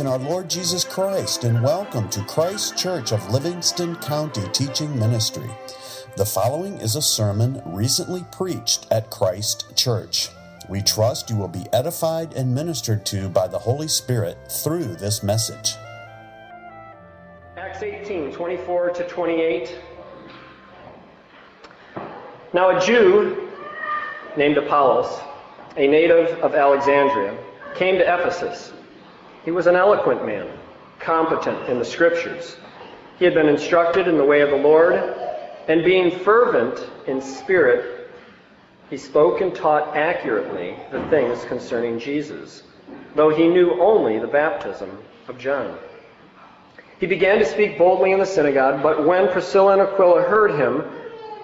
In 0.00 0.06
our 0.06 0.18
Lord 0.18 0.50
Jesus 0.50 0.84
Christ, 0.84 1.44
and 1.44 1.62
welcome 1.62 2.10
to 2.10 2.22
Christ 2.24 2.76
Church 2.76 3.12
of 3.12 3.30
Livingston 3.30 3.96
County 3.96 4.42
Teaching 4.52 4.98
Ministry. 4.98 5.48
The 6.16 6.26
following 6.26 6.74
is 6.80 6.96
a 6.96 7.00
sermon 7.02 7.62
recently 7.64 8.26
preached 8.30 8.86
at 8.90 9.10
Christ 9.10 9.74
Church. 9.74 10.28
We 10.68 10.82
trust 10.82 11.30
you 11.30 11.36
will 11.36 11.48
be 11.48 11.64
edified 11.72 12.34
and 12.34 12.54
ministered 12.54 13.06
to 13.06 13.30
by 13.30 13.46
the 13.46 13.58
Holy 13.58 13.88
Spirit 13.88 14.36
through 14.52 14.96
this 14.96 15.22
message. 15.22 15.76
Acts 17.56 17.82
18 17.82 18.32
24 18.32 18.90
to 18.90 19.08
28. 19.08 19.78
Now, 22.52 22.76
a 22.76 22.80
Jew 22.84 23.50
named 24.36 24.58
Apollos, 24.58 25.20
a 25.78 25.86
native 25.86 26.38
of 26.40 26.54
Alexandria, 26.54 27.38
came 27.74 27.96
to 27.96 28.02
Ephesus. 28.02 28.74
He 29.46 29.52
was 29.52 29.68
an 29.68 29.76
eloquent 29.76 30.26
man, 30.26 30.48
competent 30.98 31.68
in 31.68 31.78
the 31.78 31.84
scriptures. 31.84 32.56
He 33.16 33.24
had 33.24 33.32
been 33.32 33.48
instructed 33.48 34.08
in 34.08 34.18
the 34.18 34.24
way 34.24 34.40
of 34.40 34.50
the 34.50 34.56
Lord, 34.56 34.94
and 35.68 35.84
being 35.84 36.10
fervent 36.10 36.84
in 37.06 37.20
spirit, 37.20 38.10
he 38.90 38.96
spoke 38.96 39.40
and 39.40 39.54
taught 39.54 39.96
accurately 39.96 40.76
the 40.90 41.00
things 41.10 41.44
concerning 41.44 42.00
Jesus, 42.00 42.64
though 43.14 43.30
he 43.30 43.46
knew 43.46 43.80
only 43.80 44.18
the 44.18 44.26
baptism 44.26 44.98
of 45.28 45.38
John. 45.38 45.78
He 46.98 47.06
began 47.06 47.38
to 47.38 47.44
speak 47.44 47.78
boldly 47.78 48.10
in 48.10 48.18
the 48.18 48.26
synagogue, 48.26 48.82
but 48.82 49.06
when 49.06 49.28
Priscilla 49.28 49.74
and 49.74 49.82
Aquila 49.82 50.22
heard 50.22 50.50
him, 50.52 50.82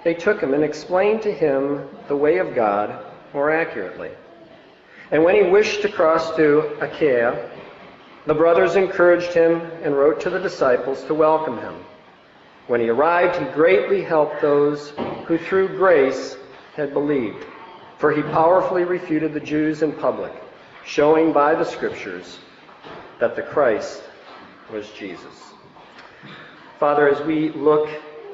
they 0.03 0.13
took 0.13 0.41
him 0.41 0.53
and 0.53 0.63
explained 0.63 1.21
to 1.21 1.33
him 1.33 1.87
the 2.09 2.17
way 2.17 2.39
of 2.39 2.53
God 2.53 3.01
more 3.33 3.49
accurately. 3.49 4.11
And 5.09 5.23
when 5.23 5.35
he 5.35 5.49
wished 5.49 5.81
to 5.83 5.89
cross 5.89 6.35
to 6.35 6.77
Achaia, 6.81 7.49
the 8.25 8.33
brothers 8.33 8.75
encouraged 8.75 9.33
him 9.33 9.61
and 9.83 9.95
wrote 9.95 10.21
to 10.21 10.29
the 10.29 10.39
disciples 10.39 11.03
to 11.05 11.13
welcome 11.13 11.57
him. 11.57 11.75
When 12.67 12.79
he 12.79 12.89
arrived, 12.89 13.35
he 13.35 13.45
greatly 13.53 14.01
helped 14.01 14.41
those 14.41 14.91
who 15.25 15.37
through 15.37 15.77
grace 15.77 16.37
had 16.75 16.93
believed, 16.93 17.45
for 17.97 18.11
he 18.11 18.21
powerfully 18.21 18.85
refuted 18.85 19.33
the 19.33 19.39
Jews 19.39 19.81
in 19.81 19.91
public, 19.91 20.33
showing 20.85 21.33
by 21.33 21.55
the 21.55 21.65
scriptures 21.65 22.39
that 23.19 23.35
the 23.35 23.41
Christ 23.41 24.03
was 24.71 24.89
Jesus. 24.91 25.53
Father, 26.79 27.09
as 27.09 27.25
we 27.25 27.49
look 27.49 27.89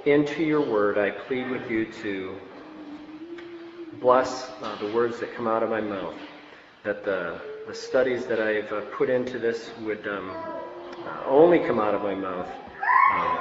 into 0.05 0.43
your 0.43 0.61
word, 0.61 0.97
I 0.97 1.11
plead 1.11 1.49
with 1.49 1.69
you 1.69 1.91
to 2.03 2.35
bless 3.99 4.49
uh, 4.61 4.75
the 4.79 4.91
words 4.93 5.19
that 5.19 5.33
come 5.35 5.47
out 5.47 5.61
of 5.61 5.69
my 5.69 5.81
mouth 5.81 6.15
that 6.83 7.03
the, 7.03 7.39
the 7.69 7.75
studies 7.75 8.25
that 8.25 8.39
I've 8.39 8.73
uh, 8.73 8.81
put 8.97 9.11
into 9.11 9.37
this 9.37 9.69
would 9.81 10.07
um, 10.07 10.31
uh, 10.31 11.23
only 11.27 11.59
come 11.59 11.79
out 11.79 11.93
of 11.93 12.01
my 12.01 12.15
mouth 12.15 12.49
um, 13.13 13.37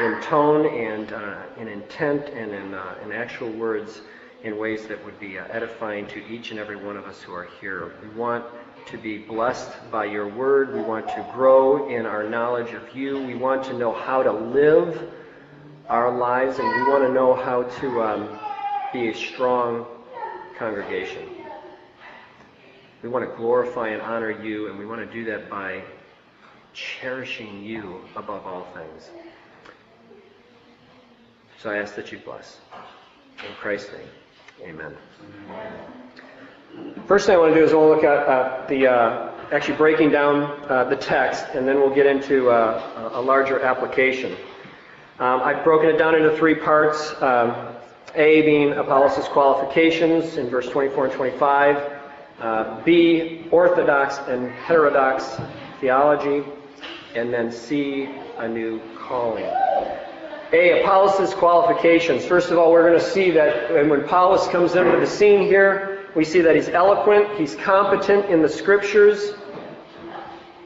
in 0.00 0.18
tone 0.22 0.64
and 0.64 1.12
uh, 1.12 1.42
in 1.58 1.68
intent 1.68 2.30
and 2.30 2.52
in, 2.52 2.72
uh, 2.72 2.94
in 3.04 3.12
actual 3.12 3.50
words 3.50 4.00
in 4.44 4.56
ways 4.56 4.86
that 4.86 5.04
would 5.04 5.20
be 5.20 5.36
edifying 5.36 6.06
to 6.06 6.26
each 6.26 6.52
and 6.52 6.58
every 6.58 6.76
one 6.76 6.96
of 6.96 7.04
us 7.04 7.20
who 7.20 7.34
are 7.34 7.50
here. 7.60 7.92
We 8.02 8.08
want 8.18 8.46
to 8.86 8.96
be 8.96 9.18
blessed 9.18 9.70
by 9.90 10.06
your 10.06 10.26
word. 10.26 10.74
We 10.74 10.80
want 10.80 11.06
to 11.08 11.26
grow 11.34 11.90
in 11.90 12.06
our 12.06 12.26
knowledge 12.26 12.72
of 12.72 12.96
you. 12.96 13.22
We 13.26 13.34
want 13.34 13.62
to 13.64 13.74
know 13.74 13.92
how 13.92 14.22
to 14.22 14.32
live 14.32 15.12
our 15.90 16.10
lives, 16.16 16.58
and 16.58 16.66
we 16.66 16.90
want 16.90 17.04
to 17.04 17.12
know 17.12 17.34
how 17.34 17.64
to 17.64 18.02
um, 18.02 18.38
be 18.90 19.10
a 19.10 19.14
strong 19.14 19.84
congregation. 20.56 21.43
We 23.04 23.10
want 23.10 23.30
to 23.30 23.36
glorify 23.36 23.88
and 23.88 24.00
honor 24.00 24.30
you, 24.30 24.70
and 24.70 24.78
we 24.78 24.86
want 24.86 25.06
to 25.06 25.12
do 25.14 25.26
that 25.26 25.50
by 25.50 25.82
cherishing 26.72 27.62
you 27.62 28.00
above 28.16 28.46
all 28.46 28.66
things. 28.72 29.10
So 31.58 31.68
I 31.68 31.76
ask 31.76 31.94
that 31.96 32.10
you 32.10 32.18
bless. 32.18 32.60
In 33.40 33.54
Christ's 33.60 33.92
name, 33.92 34.70
amen. 34.70 34.96
First 37.06 37.26
thing 37.26 37.34
I 37.34 37.38
want 37.38 37.52
to 37.52 37.60
do 37.60 37.66
is 37.66 37.74
I 37.74 37.76
want 37.76 37.90
to 37.90 37.94
look 37.94 38.04
at 38.04 38.26
uh, 38.26 38.66
the, 38.68 38.86
uh, 38.86 39.32
actually 39.52 39.76
breaking 39.76 40.08
down 40.08 40.64
uh, 40.70 40.84
the 40.84 40.96
text, 40.96 41.44
and 41.52 41.68
then 41.68 41.80
we'll 41.80 41.94
get 41.94 42.06
into 42.06 42.48
uh, 42.48 43.10
a 43.12 43.20
larger 43.20 43.60
application. 43.60 44.32
Um, 45.18 45.42
I've 45.42 45.62
broken 45.62 45.90
it 45.90 45.98
down 45.98 46.14
into 46.14 46.34
three 46.38 46.54
parts. 46.54 47.12
Um, 47.20 47.76
a 48.14 48.42
being 48.42 48.72
Apollos' 48.72 49.28
qualifications 49.28 50.38
in 50.38 50.48
verse 50.48 50.70
24 50.70 51.06
and 51.06 51.14
25. 51.14 51.93
Uh, 52.40 52.82
B, 52.82 53.46
orthodox 53.50 54.18
and 54.28 54.50
heterodox 54.50 55.36
theology. 55.80 56.44
And 57.14 57.32
then 57.32 57.52
C, 57.52 58.08
a 58.38 58.48
new 58.48 58.80
calling. 58.96 59.44
A, 60.52 60.82
Apollos' 60.82 61.34
qualifications. 61.34 62.24
First 62.24 62.50
of 62.50 62.58
all, 62.58 62.70
we're 62.70 62.88
going 62.88 63.00
to 63.00 63.04
see 63.04 63.30
that 63.32 63.72
when 63.72 63.90
Apollos 63.90 64.46
comes 64.48 64.74
into 64.74 64.98
the 64.98 65.06
scene 65.06 65.42
here, 65.42 66.06
we 66.14 66.24
see 66.24 66.40
that 66.42 66.54
he's 66.54 66.68
eloquent, 66.68 67.38
he's 67.38 67.56
competent 67.56 68.26
in 68.26 68.40
the 68.40 68.48
scriptures, 68.48 69.32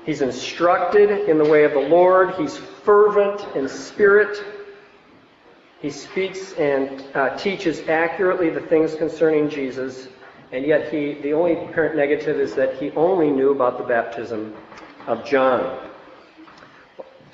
he's 0.05 0.21
instructed 0.21 1.29
in 1.29 1.39
the 1.39 1.49
way 1.49 1.65
of 1.65 1.73
the 1.73 1.81
Lord, 1.81 2.35
he's 2.35 2.57
fervent 2.57 3.47
in 3.57 3.67
spirit, 3.69 4.45
he 5.81 5.91
speaks 5.91 6.53
and 6.55 7.05
uh, 7.15 7.37
teaches 7.39 7.89
accurately 7.89 8.51
the 8.51 8.61
things 8.61 8.95
concerning 8.95 9.49
Jesus, 9.49 10.09
and 10.53 10.65
yet 10.65 10.93
he, 10.93 11.15
the 11.15 11.33
only 11.33 11.53
apparent 11.53 11.97
negative 11.97 12.41
is 12.41 12.55
that 12.55 12.75
he 12.77 12.91
only 12.93 13.31
knew 13.31 13.51
about 13.51 13.79
the 13.79 13.85
baptism 13.85 14.55
of 15.07 15.25
John. 15.25 15.89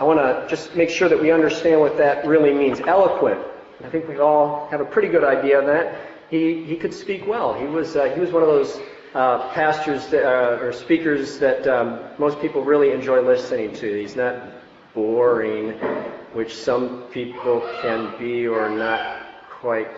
I 0.01 0.05
want 0.05 0.19
to 0.19 0.47
just 0.49 0.75
make 0.75 0.91
sure 0.91 1.09
that 1.09 1.21
we 1.21 1.31
understand 1.31 1.81
what 1.81 1.97
that 1.99 2.27
really 2.27 2.53
means. 2.53 2.81
Eloquent. 2.81 3.41
I 3.85 3.89
think 3.89 4.09
we 4.09 4.19
all 4.19 4.67
have 4.69 4.81
a 4.81 4.85
pretty 4.85 5.09
good 5.09 5.23
idea 5.23 5.61
of 5.61 5.67
that. 5.67 6.01
He, 6.31 6.65
he 6.65 6.77
could 6.77 6.93
speak 6.93 7.27
well. 7.27 7.55
He 7.55 7.67
was, 7.67 7.95
uh, 7.95 8.07
he 8.07 8.21
was 8.21 8.33
one 8.33 8.43
of 8.43 8.49
those 8.49 8.81
uh, 9.15 9.53
pastors 9.53 10.09
that, 10.09 10.25
uh, 10.25 10.59
or 10.59 10.73
speakers 10.73 11.39
that 11.39 11.67
um, 11.69 12.01
most 12.19 12.41
people 12.41 12.65
really 12.65 12.91
enjoy 12.91 13.21
listening 13.21 13.73
to. 13.75 14.01
He's 14.01 14.17
not 14.17 14.35
boring, 14.95 15.73
which 16.33 16.57
some 16.57 17.03
people 17.13 17.61
can 17.81 18.19
be 18.19 18.49
or 18.49 18.69
not 18.69 19.21
quite 19.49 19.89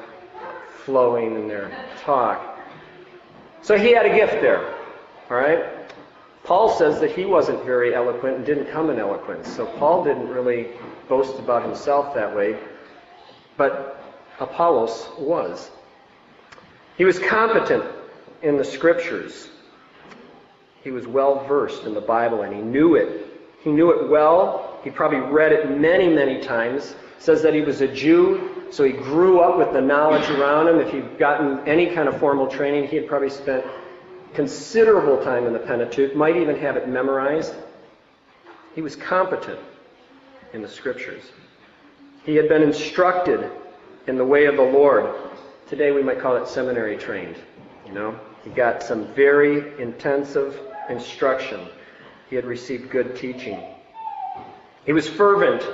flowing 0.85 1.37
in 1.37 1.49
their 1.49 1.71
talk. 2.03 2.56
So 3.67 3.77
he 3.77 3.91
had 3.91 4.07
a 4.07 4.15
gift 4.15 4.35
there. 4.35 4.65
All 5.29 5.37
right? 5.37 5.65
Paul 6.45 6.69
says 6.69 7.01
that 7.01 7.11
he 7.11 7.25
wasn't 7.25 7.65
very 7.65 7.97
eloquent 7.97 8.37
and 8.37 8.47
didn't 8.47 8.67
come 8.67 8.91
in 8.91 9.01
eloquence. 9.01 9.53
So 9.53 9.67
Paul 9.67 10.05
didn't 10.05 10.29
really 10.29 10.69
boast 11.09 11.41
about 11.41 11.65
himself 11.65 12.15
that 12.15 12.37
way. 12.37 12.57
But 13.57 14.01
Apollos 14.39 15.09
was. 15.19 15.73
He 16.97 17.05
was 17.05 17.19
competent 17.19 17.85
in 18.41 18.57
the 18.57 18.65
scriptures. 18.65 19.49
He 20.85 20.93
was 20.93 21.09
well 21.09 21.45
versed 21.49 21.83
in 21.87 21.93
the 21.93 22.01
Bible 22.01 22.43
and 22.43 22.55
he 22.55 22.63
knew 22.63 22.95
it. 22.95 23.27
He 23.65 23.73
knew 23.73 23.91
it 23.91 24.09
well. 24.09 24.79
He 24.85 24.91
probably 24.91 25.19
read 25.19 25.51
it 25.51 25.77
many, 25.77 26.09
many 26.09 26.41
times. 26.41 26.95
says 27.19 27.43
that 27.43 27.53
he 27.53 27.63
was 27.63 27.81
a 27.81 27.89
Jew 27.89 28.56
so 28.71 28.85
he 28.85 28.93
grew 28.93 29.41
up 29.41 29.59
with 29.59 29.73
the 29.73 29.81
knowledge 29.81 30.29
around 30.31 30.69
him. 30.69 30.79
If 30.79 30.93
he'd 30.93 31.19
gotten 31.19 31.67
any 31.69 31.95
kind 31.95 32.09
of 32.09 32.19
formal 32.19 32.47
training, 32.47 32.89
he 32.89 32.97
had 32.97 33.07
probably 33.07 33.31
spent 33.31 33.65
considerable 34.35 35.23
time 35.23 35.47
in 35.47 35.53
the 35.53 35.59
Pentateuch, 35.59 36.15
might 36.15 36.37
even 36.37 36.57
have 36.57 36.77
it 36.77 36.89
memorized. 36.89 37.55
He 38.75 38.83
was 38.83 38.95
competent 38.95 39.59
in 40.53 40.63
the 40.63 40.69
scriptures. 40.69 41.23
He 42.25 42.37
had 42.37 42.49
been 42.49 42.63
instructed 42.63 43.51
in 44.07 44.17
the 44.17 44.25
way 44.25 44.47
of 44.47 44.57
the 44.57 44.63
Lord. 44.63 45.15
Today 45.69 45.93
we 45.93 46.03
might 46.03 46.21
call 46.21 46.37
it 46.37 46.47
seminary 46.47 46.97
trained. 46.97 47.37
You 47.87 47.93
know, 47.93 48.19
he 48.45 48.51
got 48.51 48.83
some 48.83 49.07
very 49.15 49.81
intensive 49.81 50.61
instruction. 50.89 51.61
He 52.29 52.37
had 52.37 52.45
received 52.45 52.91
good 52.91 53.17
teaching. 53.17 53.63
He 54.85 54.93
was 54.93 55.09
fervent 55.09 55.67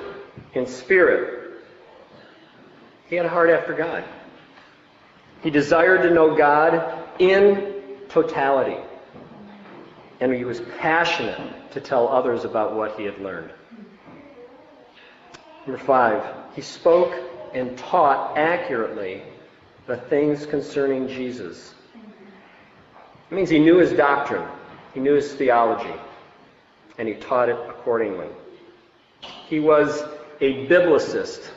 in 0.55 0.67
spirit. 0.67 1.42
He 3.13 3.17
had 3.17 3.27
a 3.27 3.29
heart 3.29 3.51
after 3.51 3.75
God. 3.75 4.05
He 5.43 5.51
desired 5.51 6.01
to 6.05 6.15
know 6.15 6.35
God 6.35 6.99
in 7.19 7.83
totality. 8.09 8.79
And 10.19 10.33
he 10.33 10.47
was 10.47 10.63
passionate 10.79 11.73
to 11.73 11.81
tell 11.83 12.09
others 12.09 12.47
about 12.47 12.75
what 12.75 12.99
he 12.99 13.05
had 13.05 13.19
learned. 13.19 13.51
Number 15.67 15.77
five, 15.77 16.25
he 16.55 16.63
spoke 16.63 17.13
and 17.53 17.77
taught 17.77 18.39
accurately 18.39 19.21
the 19.87 19.99
things 19.99 20.47
concerning 20.47 21.07
Jesus. 21.07 21.75
It 23.31 23.35
means 23.35 23.51
he 23.51 23.59
knew 23.59 23.77
his 23.77 23.93
doctrine, 23.93 24.49
he 24.95 25.01
knew 25.01 25.17
his 25.17 25.35
theology, 25.35 26.01
and 26.97 27.07
he 27.07 27.13
taught 27.17 27.51
it 27.51 27.59
accordingly. 27.69 28.29
He 29.51 29.61
was 29.61 30.03
a 30.41 30.67
biblicist 30.67 31.51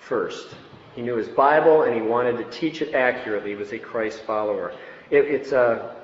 first. 0.00 0.54
He 0.96 1.02
knew 1.02 1.16
his 1.16 1.28
Bible 1.28 1.82
and 1.82 1.94
he 1.94 2.00
wanted 2.00 2.38
to 2.38 2.44
teach 2.44 2.80
it 2.80 2.94
accurately. 2.94 3.50
He 3.50 3.56
was 3.56 3.72
a 3.72 3.78
Christ 3.78 4.22
follower. 4.22 4.72
It, 5.10 5.26
it's 5.26 5.52
a, 5.52 5.94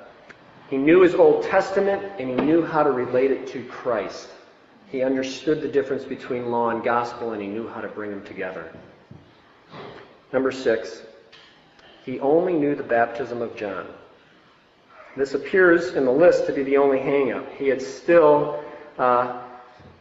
He 0.69 0.77
knew 0.77 1.01
his 1.01 1.15
Old 1.15 1.43
Testament 1.43 2.03
and 2.19 2.29
he 2.29 2.35
knew 2.45 2.63
how 2.63 2.83
to 2.83 2.91
relate 2.91 3.31
it 3.31 3.47
to 3.47 3.63
Christ. 3.65 4.29
He 4.89 5.01
understood 5.01 5.61
the 5.61 5.67
difference 5.67 6.03
between 6.03 6.51
law 6.51 6.69
and 6.69 6.83
gospel 6.83 7.31
and 7.31 7.41
he 7.41 7.47
knew 7.47 7.67
how 7.67 7.81
to 7.81 7.87
bring 7.87 8.11
them 8.11 8.23
together. 8.23 8.71
Number 10.31 10.51
six, 10.51 11.01
he 12.05 12.19
only 12.19 12.53
knew 12.53 12.75
the 12.75 12.83
baptism 12.83 13.41
of 13.41 13.55
John. 13.55 13.87
This 15.17 15.33
appears 15.33 15.95
in 15.95 16.05
the 16.05 16.11
list 16.11 16.45
to 16.45 16.53
be 16.53 16.61
the 16.61 16.77
only 16.77 16.99
hangup. 16.99 17.51
He 17.55 17.67
had 17.67 17.81
still 17.81 18.63
uh, 18.99 19.41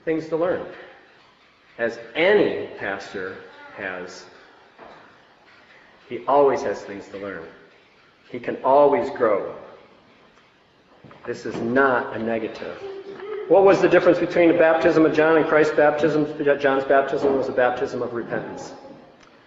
things 0.04 0.28
to 0.28 0.36
learn, 0.36 0.66
as 1.78 1.98
any 2.14 2.68
pastor 2.78 3.36
has. 3.76 4.26
He 6.08 6.24
always 6.26 6.62
has 6.62 6.82
things 6.82 7.08
to 7.08 7.18
learn. 7.18 7.44
He 8.30 8.38
can 8.38 8.56
always 8.64 9.10
grow. 9.10 9.54
This 11.26 11.46
is 11.46 11.56
not 11.56 12.16
a 12.16 12.18
negative. 12.18 12.82
What 13.48 13.64
was 13.64 13.80
the 13.80 13.88
difference 13.88 14.18
between 14.18 14.48
the 14.48 14.58
baptism 14.58 15.04
of 15.04 15.14
John 15.14 15.36
and 15.36 15.46
Christ's 15.46 15.74
baptism? 15.74 16.26
John's 16.58 16.84
baptism 16.84 17.36
was 17.36 17.48
a 17.48 17.52
baptism 17.52 18.02
of 18.02 18.14
repentance. 18.14 18.72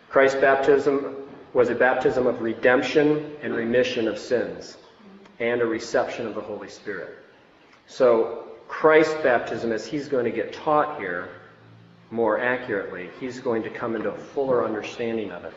Christ's 0.09 0.39
baptism 0.39 1.15
was 1.53 1.69
a 1.69 1.75
baptism 1.75 2.27
of 2.27 2.41
redemption 2.41 3.31
and 3.41 3.55
remission 3.55 4.07
of 4.07 4.19
sins 4.19 4.77
and 5.39 5.61
a 5.61 5.65
reception 5.65 6.27
of 6.27 6.35
the 6.35 6.41
Holy 6.41 6.69
Spirit. 6.69 7.17
So, 7.87 8.49
Christ's 8.67 9.15
baptism, 9.15 9.71
as 9.71 9.85
he's 9.85 10.07
going 10.07 10.25
to 10.25 10.31
get 10.31 10.53
taught 10.53 10.99
here 10.99 11.29
more 12.11 12.39
accurately, 12.39 13.09
he's 13.19 13.39
going 13.39 13.63
to 13.63 13.69
come 13.69 13.95
into 13.95 14.09
a 14.09 14.17
fuller 14.17 14.65
understanding 14.65 15.31
of 15.31 15.45
it. 15.45 15.53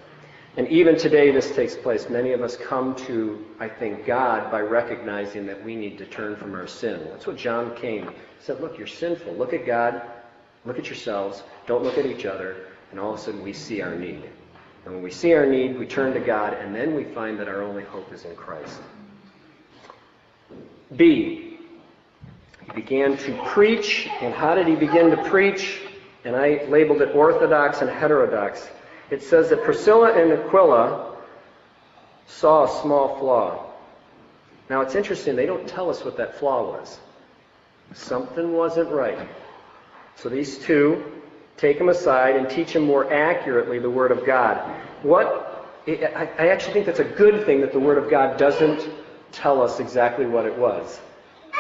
And 0.59 0.67
even 0.67 0.99
today, 0.99 1.31
this 1.31 1.55
takes 1.55 1.77
place. 1.77 2.11
Many 2.11 2.33
of 2.33 2.43
us 2.43 2.57
come 2.57 2.97
to, 3.07 3.47
I 3.61 3.69
think, 3.69 4.05
God 4.05 4.51
by 4.51 4.59
recognizing 4.59 5.47
that 5.47 5.65
we 5.65 5.77
need 5.77 5.97
to 5.99 6.05
turn 6.05 6.35
from 6.35 6.53
our 6.57 6.67
sin. 6.67 7.07
That's 7.13 7.29
what 7.29 7.37
John 7.37 7.77
came. 7.77 8.09
He 8.09 8.15
said, 8.41 8.61
Look, 8.61 8.77
you're 8.77 8.89
sinful. 8.89 9.35
Look 9.35 9.53
at 9.53 9.65
God. 9.65 10.03
Look 10.65 10.77
at 10.77 10.87
yourselves. 10.87 11.45
Don't 11.69 11.85
look 11.85 11.97
at 11.97 12.07
each 12.07 12.27
other. 12.27 12.67
And 12.91 12.99
all 12.99 13.15
of 13.15 13.21
a 13.21 13.23
sudden, 13.23 13.41
we 13.41 13.53
see 13.53 13.83
our 13.83 13.95
need. 13.95 14.29
And 14.85 14.95
when 14.95 15.01
we 15.01 15.13
see 15.13 15.33
our 15.33 15.47
need, 15.47 15.79
we 15.79 15.87
turn 15.87 16.13
to 16.15 16.21
God, 16.21 16.55
and 16.55 16.75
then 16.75 16.97
we 16.97 17.05
find 17.05 17.39
that 17.39 17.47
our 17.47 17.63
only 17.63 17.85
hope 17.85 18.13
is 18.13 18.25
in 18.25 18.35
Christ. 18.35 18.81
B. 20.97 21.61
He 22.65 22.73
began 22.75 23.17
to 23.17 23.43
preach. 23.45 24.09
And 24.21 24.35
how 24.35 24.57
did 24.57 24.67
he 24.67 24.75
begin 24.75 25.11
to 25.11 25.23
preach? 25.31 25.83
And 26.25 26.35
I 26.35 26.65
labeled 26.69 27.01
it 27.01 27.15
orthodox 27.15 27.81
and 27.81 27.89
heterodox. 27.89 28.69
It 29.11 29.23
says 29.23 29.51
that 29.51 29.65
Priscilla 29.65 30.13
and 30.13 30.33
Aquila 30.33 31.17
saw 32.27 32.65
a 32.65 32.83
small 32.83 33.19
flaw. 33.19 33.65
Now 34.69 34.83
it's 34.83 34.95
interesting, 34.95 35.35
they 35.35 35.47
don't 35.47 35.67
tell 35.67 35.89
us 35.89 36.05
what 36.05 36.17
that 36.19 36.39
flaw 36.39 36.73
was. 36.73 36.99
Something 37.95 38.53
wasn't 38.53 38.91
right. 38.91 39.29
So 40.17 40.29
these 40.29 40.59
two 40.59 41.05
take 41.57 41.79
him 41.79 41.89
aside 41.89 42.37
and 42.37 42.49
teach 42.51 42.71
him 42.71 42.85
more 42.85 43.11
accurately 43.13 43.79
the 43.79 43.91
Word 43.91 44.11
of 44.11 44.27
God. 44.27 44.59
What 45.03 45.49
I 45.87 46.49
actually 46.49 46.75
think 46.75 46.87
that's 46.87 46.99
a 46.99 47.05
good 47.05 47.47
thing 47.47 47.63
that 47.63 47.73
the 47.73 47.81
Word 47.81 47.97
of 47.97 48.11
God 48.11 48.37
doesn't 48.37 48.87
tell 49.33 49.63
us 49.63 49.81
exactly 49.81 50.27
what 50.27 50.45
it 50.45 50.57
was. 50.57 51.01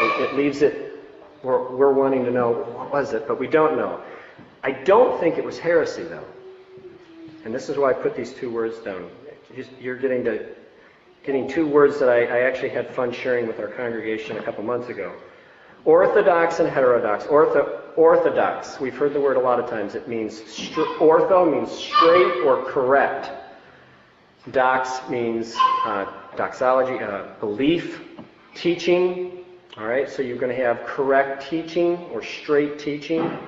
It, 0.01 0.21
it 0.21 0.35
leaves 0.37 0.61
it, 0.61 1.03
we're, 1.43 1.75
we're 1.75 1.93
wanting 1.93 2.25
to 2.27 2.31
know 2.31 2.51
what 2.53 2.93
was 2.93 3.15
it, 3.15 3.27
but 3.27 3.41
we 3.41 3.47
don't 3.47 3.77
know. 3.77 4.01
I 4.63 4.73
don't 4.73 5.19
think 5.19 5.39
it 5.39 5.45
was 5.45 5.59
heresy, 5.59 6.03
though. 6.03 6.25
And 7.45 7.55
this 7.55 7.69
is 7.69 7.77
why 7.77 7.91
I 7.91 7.93
put 7.93 8.17
these 8.17 8.33
two 8.33 8.51
words 8.51 8.79
down. 8.79 9.09
You're 9.81 9.97
getting 9.97 10.25
to 10.25 10.47
getting 11.25 11.49
two 11.49 11.67
words 11.67 11.99
that 12.01 12.09
I, 12.09 12.25
I 12.25 12.41
actually 12.43 12.71
had 12.71 12.89
fun 12.95 13.13
sharing 13.13 13.47
with 13.47 13.61
our 13.61 13.69
congregation 13.69 14.39
a 14.39 14.43
couple 14.43 14.65
months 14.65 14.89
ago. 14.89 15.15
Orthodox 15.85 16.59
and 16.59 16.69
heterodox. 16.69 17.25
Ortho, 17.25 17.81
orthodox. 17.97 18.81
We've 18.81 18.97
heard 18.97 19.13
the 19.13 19.21
word 19.21 19.37
a 19.37 19.41
lot 19.41 19.61
of 19.61 19.69
times. 19.69 19.95
It 19.95 20.09
means 20.09 20.41
ortho 20.99 21.51
means 21.51 21.71
straight 21.71 22.45
or 22.45 22.65
correct. 22.65 23.31
Dox 24.53 25.07
means 25.09 25.55
uh, 25.85 26.07
doxology, 26.37 26.99
uh, 27.03 27.35
belief, 27.41 28.01
teaching. 28.55 29.45
All 29.77 29.87
right, 29.87 30.09
so 30.09 30.23
you're 30.23 30.39
going 30.39 30.55
to 30.57 30.65
have 30.65 30.85
correct 30.85 31.49
teaching 31.49 31.97
or 32.13 32.23
straight 32.23 32.79
teaching. 32.79 33.39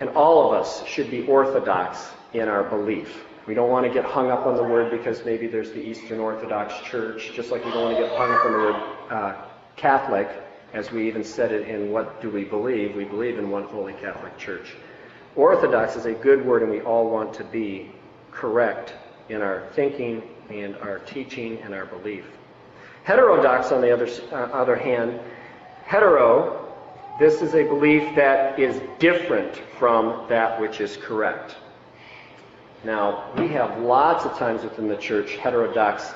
And 0.00 0.10
all 0.10 0.46
of 0.46 0.60
us 0.60 0.86
should 0.86 1.10
be 1.10 1.26
orthodox 1.26 2.08
in 2.34 2.48
our 2.48 2.64
belief. 2.64 3.24
We 3.46 3.54
don't 3.54 3.70
want 3.70 3.86
to 3.86 3.92
get 3.92 4.04
hung 4.04 4.30
up 4.30 4.46
on 4.46 4.56
the 4.56 4.62
word 4.62 4.90
because 4.90 5.24
maybe 5.24 5.46
there's 5.46 5.70
the 5.70 5.80
Eastern 5.80 6.18
Orthodox 6.18 6.74
Church, 6.82 7.32
just 7.34 7.50
like 7.50 7.64
we 7.64 7.70
don't 7.70 7.84
want 7.84 7.96
to 7.96 8.02
get 8.02 8.16
hung 8.16 8.32
up 8.32 8.44
on 8.44 8.52
the 8.52 8.58
word 8.58 8.74
uh, 9.10 9.34
Catholic, 9.76 10.28
as 10.72 10.90
we 10.90 11.06
even 11.06 11.22
said 11.22 11.52
it 11.52 11.68
in 11.68 11.92
What 11.92 12.20
Do 12.20 12.30
We 12.30 12.44
Believe? 12.44 12.96
We 12.96 13.04
believe 13.04 13.38
in 13.38 13.50
one 13.50 13.64
holy 13.64 13.92
Catholic 13.94 14.36
Church. 14.38 14.74
Orthodox 15.36 15.96
is 15.96 16.06
a 16.06 16.12
good 16.12 16.44
word, 16.44 16.62
and 16.62 16.70
we 16.70 16.80
all 16.80 17.10
want 17.10 17.34
to 17.34 17.44
be 17.44 17.92
correct 18.30 18.94
in 19.28 19.42
our 19.42 19.68
thinking 19.74 20.22
and 20.48 20.76
our 20.76 21.00
teaching 21.00 21.58
and 21.58 21.74
our 21.74 21.86
belief. 21.86 22.24
Heterodox, 23.04 23.72
on 23.72 23.80
the 23.80 23.92
other, 23.92 24.08
uh, 24.32 24.52
other 24.52 24.76
hand, 24.76 25.20
hetero, 25.84 26.72
this 27.18 27.42
is 27.42 27.54
a 27.54 27.64
belief 27.64 28.14
that 28.16 28.58
is 28.58 28.80
different 28.98 29.54
from 29.78 30.26
that 30.28 30.58
which 30.58 30.80
is 30.80 30.96
correct. 30.96 31.56
Now, 32.84 33.32
we 33.38 33.48
have 33.48 33.78
lots 33.80 34.24
of 34.24 34.36
times 34.36 34.62
within 34.62 34.88
the 34.88 34.96
church 34.96 35.36
heterodox 35.36 36.12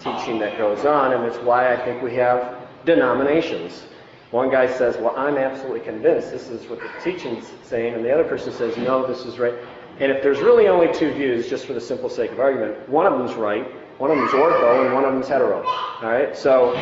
teaching 0.00 0.38
that 0.40 0.58
goes 0.58 0.84
on, 0.84 1.12
and 1.14 1.24
it's 1.24 1.38
why 1.38 1.72
I 1.72 1.84
think 1.84 2.02
we 2.02 2.14
have 2.16 2.58
denominations. 2.84 3.84
One 4.30 4.50
guy 4.50 4.70
says, 4.70 4.96
Well, 4.98 5.14
I'm 5.16 5.36
absolutely 5.38 5.80
convinced 5.80 6.30
this 6.30 6.48
is 6.48 6.68
what 6.68 6.80
the 6.80 6.90
teaching's 7.02 7.46
saying, 7.62 7.94
and 7.94 8.04
the 8.04 8.12
other 8.12 8.24
person 8.24 8.52
says, 8.52 8.76
No, 8.76 9.06
this 9.06 9.24
is 9.24 9.38
right. 9.38 9.54
And 9.98 10.12
if 10.12 10.22
there's 10.22 10.40
really 10.40 10.68
only 10.68 10.92
two 10.92 11.12
views, 11.12 11.48
just 11.48 11.66
for 11.66 11.72
the 11.72 11.80
simple 11.80 12.08
sake 12.08 12.32
of 12.32 12.40
argument, 12.40 12.88
one 12.88 13.06
of 13.06 13.18
them's 13.18 13.34
right, 13.34 13.66
one 13.98 14.10
of 14.10 14.16
them's 14.16 14.30
ortho, 14.30 14.84
and 14.84 14.94
one 14.94 15.04
of 15.04 15.12
them's 15.12 15.28
hetero. 15.28 15.62
All 15.66 15.98
right? 16.02 16.36
So 16.36 16.74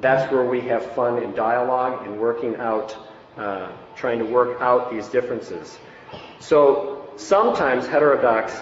that's 0.00 0.30
where 0.32 0.44
we 0.44 0.60
have 0.62 0.84
fun 0.92 1.22
in 1.22 1.34
dialogue 1.34 2.06
and 2.06 2.18
working 2.18 2.56
out, 2.56 2.96
uh, 3.36 3.70
trying 3.96 4.18
to 4.18 4.24
work 4.24 4.60
out 4.60 4.90
these 4.90 5.08
differences. 5.08 5.78
So 6.40 6.99
Sometimes 7.20 7.86
heterodox 7.86 8.60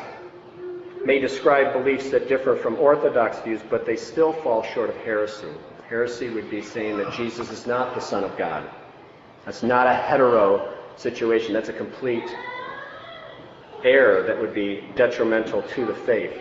may 1.05 1.21
describe 1.21 1.73
beliefs 1.73 2.11
that 2.11 2.29
differ 2.29 2.57
from 2.57 2.75
orthodox 2.77 3.39
views, 3.39 3.61
but 3.71 3.87
they 3.87 3.97
still 3.97 4.33
fall 4.33 4.65
short 4.65 4.91
of 4.91 4.97
heresy. 4.97 5.47
Heresy 5.89 6.29
would 6.29 6.51
be 6.51 6.61
saying 6.61 6.99
that 6.99 7.13
Jesus 7.13 7.51
is 7.51 7.69
not 7.69 7.95
the 7.95 8.01
Son 8.01 8.25
of 8.25 8.37
God. 8.37 8.69
That's 9.45 9.63
not 9.63 9.87
a 9.87 9.95
hetero 9.95 10.75
situation. 10.97 11.55
That's 11.55 11.69
a 11.69 11.73
complete 11.73 12.29
error 13.85 14.25
that 14.25 14.39
would 14.39 14.53
be 14.53 14.85
detrimental 14.97 15.63
to 15.63 15.87
the 15.87 15.95
faith. 15.95 16.37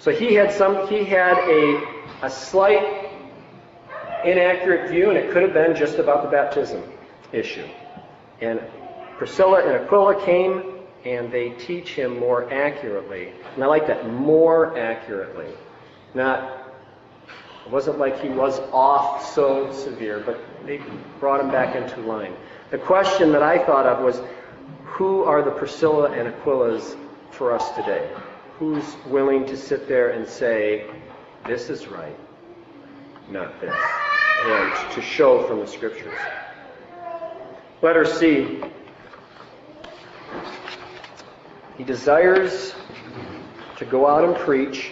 So 0.00 0.10
he 0.10 0.34
had 0.34 0.52
some 0.52 0.88
he 0.88 1.04
had 1.04 1.38
a 1.38 2.26
a 2.26 2.28
slight 2.28 3.08
inaccurate 4.24 4.90
view, 4.90 5.10
and 5.10 5.16
it 5.16 5.30
could 5.30 5.42
have 5.42 5.54
been 5.54 5.76
just 5.76 5.98
about 5.98 6.24
the 6.24 6.28
baptism 6.28 6.82
issue. 7.32 7.66
And 8.40 8.60
Priscilla 9.16 9.64
and 9.64 9.84
Aquila 9.84 10.24
came 10.24 10.77
and 11.04 11.30
they 11.30 11.50
teach 11.50 11.90
him 11.90 12.18
more 12.18 12.52
accurately. 12.52 13.32
And 13.54 13.64
I 13.64 13.66
like 13.66 13.86
that, 13.86 14.10
more 14.10 14.78
accurately. 14.78 15.52
Not, 16.14 16.72
it 17.64 17.70
wasn't 17.70 17.98
like 17.98 18.20
he 18.20 18.28
was 18.28 18.58
off 18.72 19.24
so 19.34 19.72
severe, 19.72 20.22
but 20.24 20.40
they 20.66 20.80
brought 21.20 21.40
him 21.40 21.50
back 21.50 21.76
into 21.76 22.00
line. 22.00 22.34
The 22.70 22.78
question 22.78 23.32
that 23.32 23.42
I 23.42 23.64
thought 23.64 23.86
of 23.86 24.04
was, 24.04 24.20
who 24.84 25.22
are 25.24 25.42
the 25.42 25.50
Priscilla 25.50 26.10
and 26.10 26.28
Aquilas 26.28 26.96
for 27.30 27.52
us 27.52 27.70
today? 27.72 28.10
Who's 28.58 28.96
willing 29.06 29.46
to 29.46 29.56
sit 29.56 29.86
there 29.86 30.10
and 30.10 30.26
say, 30.26 30.90
this 31.46 31.70
is 31.70 31.86
right, 31.86 32.16
not 33.30 33.60
this, 33.60 33.74
and 34.44 34.92
to 34.92 35.00
show 35.00 35.46
from 35.46 35.60
the 35.60 35.66
scriptures? 35.66 36.18
Letter 37.80 38.04
C. 38.04 38.60
He 41.78 41.84
desires 41.84 42.74
to 43.76 43.84
go 43.84 44.08
out 44.08 44.24
and 44.24 44.36
preach. 44.36 44.90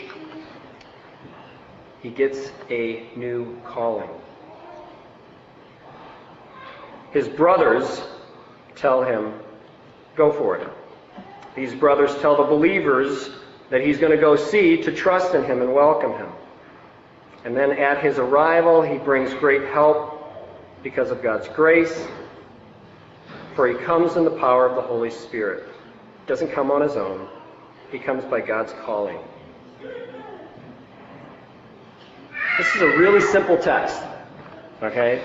He 2.01 2.11
gets 2.11 2.53
a 2.71 3.09
new 3.17 3.61
calling. 3.65 4.09
His 7.11 7.27
brothers 7.29 8.05
tell 8.77 9.03
him, 9.03 9.35
go 10.15 10.31
for 10.33 10.59
it. 10.59 10.69
These 11.57 11.75
brothers 11.75 12.15
tell 12.19 12.37
the 12.37 12.45
believers 12.45 13.31
that 13.69 13.81
he's 13.81 13.99
going 13.99 14.13
to 14.13 14.19
go 14.19 14.37
see 14.37 14.81
to 14.83 14.93
trust 14.93 15.35
in 15.35 15.43
him 15.43 15.63
and 15.63 15.75
welcome 15.75 16.13
him. 16.13 16.31
And 17.45 17.57
then 17.57 17.73
at 17.73 18.01
his 18.01 18.19
arrival, 18.19 18.81
he 18.81 18.99
brings 18.99 19.35
great 19.35 19.65
help 19.73 20.23
because 20.85 21.11
of 21.11 21.21
God's 21.21 21.49
grace, 21.49 22.07
for 23.57 23.67
he 23.67 23.75
comes 23.75 24.15
in 24.15 24.25
the 24.25 24.39
power 24.39 24.67
of 24.67 24.77
the 24.77 24.83
Holy 24.83 25.11
Spirit 25.11 25.69
doesn't 26.27 26.51
come 26.53 26.71
on 26.71 26.83
his 26.83 26.97
own, 26.97 27.29
he 27.91 27.99
comes 27.99 28.25
by 28.25 28.41
God's 28.41 28.73
calling. 28.85 29.19
This 32.59 32.75
is 32.75 32.83
a 32.83 32.89
really 32.99 33.21
simple 33.21 33.59
text. 33.59 34.03
Okay? 34.83 35.23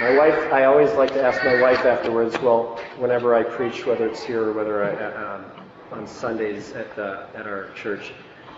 My 0.00 0.16
wife, 0.16 0.52
I 0.52 0.64
always 0.64 0.92
like 0.92 1.12
to 1.14 1.22
ask 1.22 1.42
my 1.42 1.60
wife 1.60 1.84
afterwards, 1.86 2.38
well, 2.40 2.78
whenever 2.98 3.34
I 3.34 3.42
preach, 3.42 3.86
whether 3.86 4.06
it's 4.06 4.22
here 4.22 4.44
or 4.44 4.52
whether 4.52 4.84
I, 4.84 4.94
uh, 4.94 5.36
um, 5.36 5.98
on 5.98 6.06
Sundays 6.06 6.72
at, 6.72 6.94
the, 6.94 7.26
at 7.34 7.46
our 7.46 7.70
church, 7.74 8.12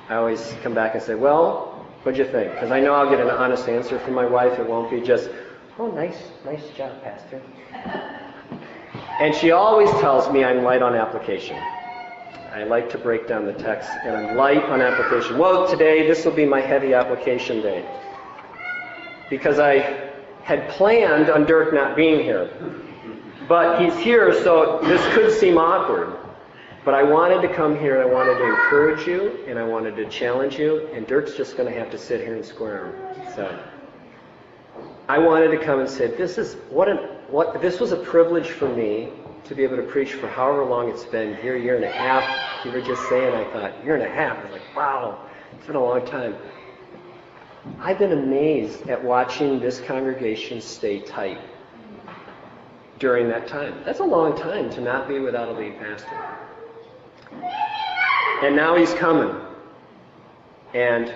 I 0.08 0.16
always 0.16 0.54
come 0.62 0.74
back 0.74 0.94
and 0.94 1.02
say, 1.02 1.14
well, 1.14 1.86
what'd 2.02 2.18
you 2.18 2.30
think? 2.30 2.54
Because 2.54 2.72
I 2.72 2.80
know 2.80 2.92
I'll 2.92 3.08
get 3.08 3.20
an 3.20 3.30
honest 3.30 3.68
answer 3.68 3.98
from 4.00 4.14
my 4.14 4.26
wife. 4.26 4.58
It 4.58 4.68
won't 4.68 4.90
be 4.90 5.00
just, 5.00 5.30
oh, 5.78 5.90
nice, 5.92 6.18
nice 6.44 6.68
job, 6.70 7.00
Pastor. 7.02 7.40
And 9.20 9.34
she 9.34 9.52
always 9.52 9.90
tells 10.00 10.30
me 10.32 10.44
I'm 10.44 10.64
light 10.64 10.82
on 10.82 10.94
application. 10.94 11.56
I 12.52 12.64
like 12.64 12.88
to 12.90 12.98
break 12.98 13.28
down 13.28 13.44
the 13.44 13.52
text, 13.52 13.90
and 14.04 14.16
I'm 14.16 14.36
light 14.36 14.64
on 14.64 14.80
application. 14.80 15.38
Well, 15.38 15.68
today, 15.68 16.06
this 16.06 16.24
will 16.24 16.32
be 16.32 16.46
my 16.46 16.60
heavy 16.60 16.94
application 16.94 17.60
day. 17.60 17.84
Because 19.28 19.58
I 19.58 20.10
had 20.44 20.68
planned 20.70 21.28
on 21.28 21.44
Dirk 21.44 21.74
not 21.74 21.94
being 21.94 22.20
here. 22.20 22.50
But 23.48 23.80
he's 23.80 23.96
here, 23.98 24.32
so 24.42 24.80
this 24.82 25.14
could 25.14 25.30
seem 25.32 25.58
awkward. 25.58 26.16
But 26.84 26.94
I 26.94 27.02
wanted 27.02 27.42
to 27.42 27.52
come 27.52 27.78
here 27.78 28.00
and 28.00 28.10
I 28.10 28.12
wanted 28.12 28.38
to 28.38 28.44
encourage 28.44 29.06
you 29.06 29.44
and 29.46 29.58
I 29.58 29.62
wanted 29.64 29.94
to 29.96 30.08
challenge 30.08 30.58
you, 30.58 30.88
and 30.94 31.06
Dirk's 31.06 31.34
just 31.34 31.56
going 31.56 31.70
to 31.70 31.78
have 31.78 31.90
to 31.90 31.98
sit 31.98 32.20
here 32.20 32.34
and 32.34 32.44
squirm. 32.44 32.94
So 33.34 33.58
I 35.06 35.18
wanted 35.18 35.48
to 35.48 35.58
come 35.58 35.80
and 35.80 35.88
say, 35.88 36.06
this 36.06 36.38
is 36.38 36.54
what 36.70 36.88
an 36.88 36.96
what 37.28 37.60
this 37.60 37.78
was 37.78 37.92
a 37.92 37.96
privilege 37.96 38.50
for 38.52 38.74
me 38.74 39.10
to 39.44 39.54
be 39.54 39.62
able 39.64 39.76
to 39.76 39.82
preach 39.82 40.14
for 40.14 40.28
however 40.28 40.64
long 40.64 40.88
it's 40.88 41.04
been, 41.04 41.30
year, 41.42 41.56
year 41.56 41.76
and 41.76 41.84
a 41.84 41.90
half. 41.90 42.64
You 42.64 42.72
were 42.72 42.80
just 42.80 43.08
saying, 43.08 43.34
I 43.34 43.44
thought, 43.52 43.84
year 43.84 43.94
and 43.94 44.04
a 44.04 44.10
half. 44.10 44.38
I 44.38 44.42
was 44.42 44.52
like, 44.52 44.76
wow, 44.76 45.26
it's 45.56 45.66
been 45.66 45.76
a 45.76 45.82
long 45.82 46.04
time. 46.06 46.36
I've 47.80 47.98
been 47.98 48.12
amazed 48.12 48.88
at 48.88 49.02
watching 49.02 49.60
this 49.60 49.80
congregation 49.80 50.60
stay 50.60 51.00
tight 51.00 51.40
during 52.98 53.28
that 53.28 53.46
time. 53.46 53.74
That's 53.84 54.00
a 54.00 54.04
long 54.04 54.36
time 54.36 54.70
to 54.70 54.80
not 54.80 55.08
be 55.08 55.18
without 55.18 55.48
a 55.48 55.52
lead 55.52 55.78
pastor. 55.78 56.38
And 58.42 58.56
now 58.56 58.76
he's 58.76 58.94
coming. 58.94 59.34
And 60.74 61.12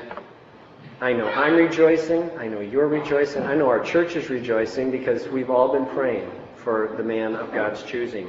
I 1.01 1.13
know 1.13 1.29
I'm 1.29 1.55
rejoicing. 1.55 2.31
I 2.39 2.49
know 2.49 2.61
you're 2.61 2.89
rejoicing. 2.89 3.43
I 3.43 3.55
know 3.55 3.69
our 3.69 3.83
church 3.83 4.17
is 4.17 4.31
rejoicing 4.31 4.91
because 4.91 5.29
we've 5.29 5.51
all 5.51 5.73
been 5.73 5.87
praying 5.87 6.31
for 6.63 6.95
the 6.97 7.03
man 7.03 7.35
of 7.35 7.53
God's 7.53 7.83
choosing. 7.83 8.29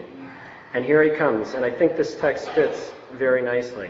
And 0.73 0.83
here 0.83 1.03
he 1.03 1.11
comes. 1.11 1.53
And 1.53 1.63
I 1.63 1.69
think 1.69 1.95
this 1.95 2.15
text 2.15 2.49
fits 2.49 2.91
very 3.13 3.41
nicely. 3.41 3.89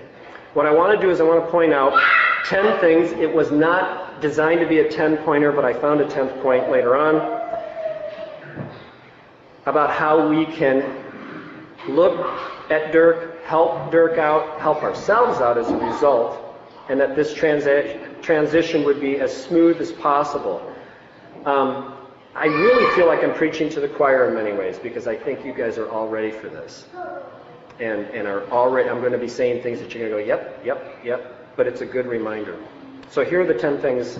What 0.54 0.66
I 0.66 0.72
want 0.72 1.00
to 1.00 1.04
do 1.04 1.10
is 1.10 1.20
I 1.20 1.24
want 1.24 1.44
to 1.44 1.50
point 1.50 1.74
out 1.74 2.00
10 2.46 2.80
things. 2.80 3.12
It 3.14 3.34
was 3.34 3.52
not 3.52 4.22
designed 4.22 4.60
to 4.60 4.68
be 4.68 4.80
a 4.80 4.90
10 4.90 5.18
pointer, 5.18 5.52
but 5.52 5.66
I 5.66 5.74
found 5.74 6.02
a 6.02 6.06
10th 6.06 6.42
point 6.42 6.70
later 6.70 6.96
on 6.96 7.16
about 9.66 9.92
how 9.92 10.28
we 10.28 10.46
can 10.46 10.84
look 11.88 12.20
at 12.70 12.92
Dirk, 12.92 13.44
help 13.46 13.92
Dirk 13.92 14.18
out, 14.18 14.60
help 14.60 14.84
ourselves 14.84 15.40
out 15.40 15.58
as 15.58 15.70
a 15.70 15.78
result, 15.78 16.40
and 16.90 17.00
that 17.00 17.16
this 17.16 17.34
transi- 17.34 18.22
transition 18.22 18.84
would 18.84 19.00
be 19.00 19.20
as 19.20 19.36
smooth 19.36 19.80
as 19.80 19.92
possible. 19.92 20.74
Um, 21.46 21.93
I 22.36 22.46
really 22.46 22.96
feel 22.96 23.06
like 23.06 23.24
I'm 23.24 23.34
preaching 23.34 23.70
to 23.70 23.80
the 23.80 23.88
choir 23.88 24.28
in 24.28 24.34
many 24.34 24.54
ways 24.54 24.80
because 24.80 25.08
I 25.08 25.16
think 25.16 25.46
you 25.46 25.54
guys 25.54 25.78
are 25.78 25.88
all 25.90 26.08
ready 26.08 26.32
for 26.32 26.50
this. 26.50 26.88
And, 27.80 28.06
and 28.08 28.28
are 28.28 28.50
already, 28.50 28.90
I'm 28.90 29.02
going 29.02 29.12
to 29.12 29.20
be 29.20 29.28
saying 29.28 29.62
things 29.62 29.80
that 29.80 29.94
you're 29.94 30.10
going 30.10 30.26
to 30.26 30.32
go, 30.32 30.36
yep, 30.36 30.62
yep, 30.66 31.00
yep, 31.04 31.56
but 31.56 31.68
it's 31.68 31.82
a 31.82 31.86
good 31.86 32.08
reminder. 32.08 32.58
So 33.10 33.24
here 33.24 33.42
are 33.42 33.46
the 33.46 33.54
10 33.54 33.80
things 33.80 34.18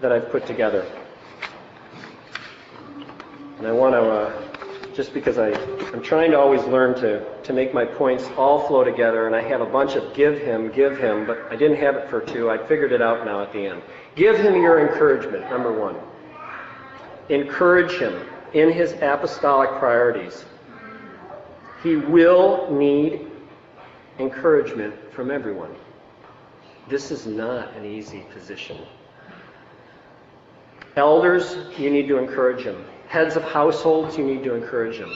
that 0.00 0.10
I've 0.10 0.30
put 0.30 0.44
together. 0.46 0.84
And 3.58 3.66
I 3.66 3.72
want 3.72 3.94
to, 3.94 4.00
uh, 4.00 4.92
just 4.92 5.14
because 5.14 5.38
I, 5.38 5.52
I'm 5.92 6.02
trying 6.02 6.32
to 6.32 6.38
always 6.38 6.64
learn 6.64 6.96
to, 6.96 7.24
to 7.42 7.52
make 7.52 7.72
my 7.72 7.84
points 7.84 8.28
all 8.36 8.66
flow 8.66 8.82
together, 8.82 9.28
and 9.28 9.36
I 9.36 9.42
have 9.42 9.60
a 9.60 9.66
bunch 9.66 9.94
of 9.94 10.14
give 10.14 10.40
him, 10.40 10.72
give 10.72 10.98
him, 10.98 11.26
but 11.26 11.46
I 11.50 11.54
didn't 11.54 11.78
have 11.78 11.94
it 11.94 12.10
for 12.10 12.20
two. 12.20 12.50
I 12.50 12.58
figured 12.58 12.90
it 12.90 13.00
out 13.00 13.24
now 13.24 13.40
at 13.40 13.52
the 13.52 13.66
end. 13.66 13.82
Give 14.16 14.36
him 14.36 14.56
your 14.56 14.80
encouragement, 14.86 15.48
number 15.48 15.72
one. 15.72 15.96
Encourage 17.28 17.92
him 17.92 18.28
in 18.52 18.70
his 18.70 18.92
apostolic 19.00 19.70
priorities. 19.78 20.44
He 21.82 21.96
will 21.96 22.70
need 22.70 23.30
encouragement 24.18 24.94
from 25.12 25.30
everyone. 25.30 25.74
This 26.88 27.10
is 27.10 27.26
not 27.26 27.74
an 27.74 27.84
easy 27.84 28.24
position. 28.32 28.78
Elders, 30.96 31.56
you 31.78 31.90
need 31.90 32.06
to 32.08 32.18
encourage 32.18 32.64
him. 32.64 32.84
Heads 33.08 33.36
of 33.36 33.42
households, 33.42 34.16
you 34.16 34.24
need 34.24 34.42
to 34.44 34.54
encourage 34.54 34.96
him. 34.96 35.10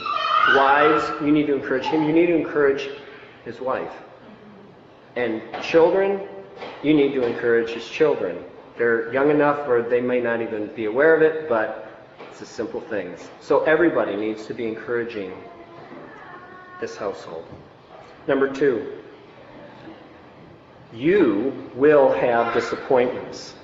Wives, 0.55 1.03
you 1.21 1.31
need 1.31 1.47
to 1.47 1.55
encourage 1.55 1.85
him. 1.85 2.03
You 2.03 2.13
need 2.13 2.27
to 2.27 2.35
encourage 2.35 2.89
his 3.45 3.59
wife. 3.59 3.91
And 5.15 5.41
children, 5.61 6.27
you 6.83 6.93
need 6.93 7.13
to 7.13 7.23
encourage 7.23 7.69
his 7.69 7.87
children. 7.87 8.43
They're 8.77 9.11
young 9.13 9.29
enough 9.29 9.67
where 9.67 9.81
they 9.81 10.01
may 10.01 10.21
not 10.21 10.41
even 10.41 10.67
be 10.75 10.85
aware 10.85 11.15
of 11.15 11.21
it, 11.21 11.49
but 11.49 11.86
it's 12.39 12.47
the 12.47 12.55
simple 12.55 12.81
things. 12.81 13.29
So 13.41 13.63
everybody 13.63 14.15
needs 14.15 14.45
to 14.45 14.53
be 14.53 14.67
encouraging 14.67 15.33
this 16.79 16.95
household. 16.95 17.45
Number 18.27 18.47
two, 18.53 18.99
you 20.93 21.71
will 21.73 22.11
have 22.11 22.53
disappointments. 22.53 23.55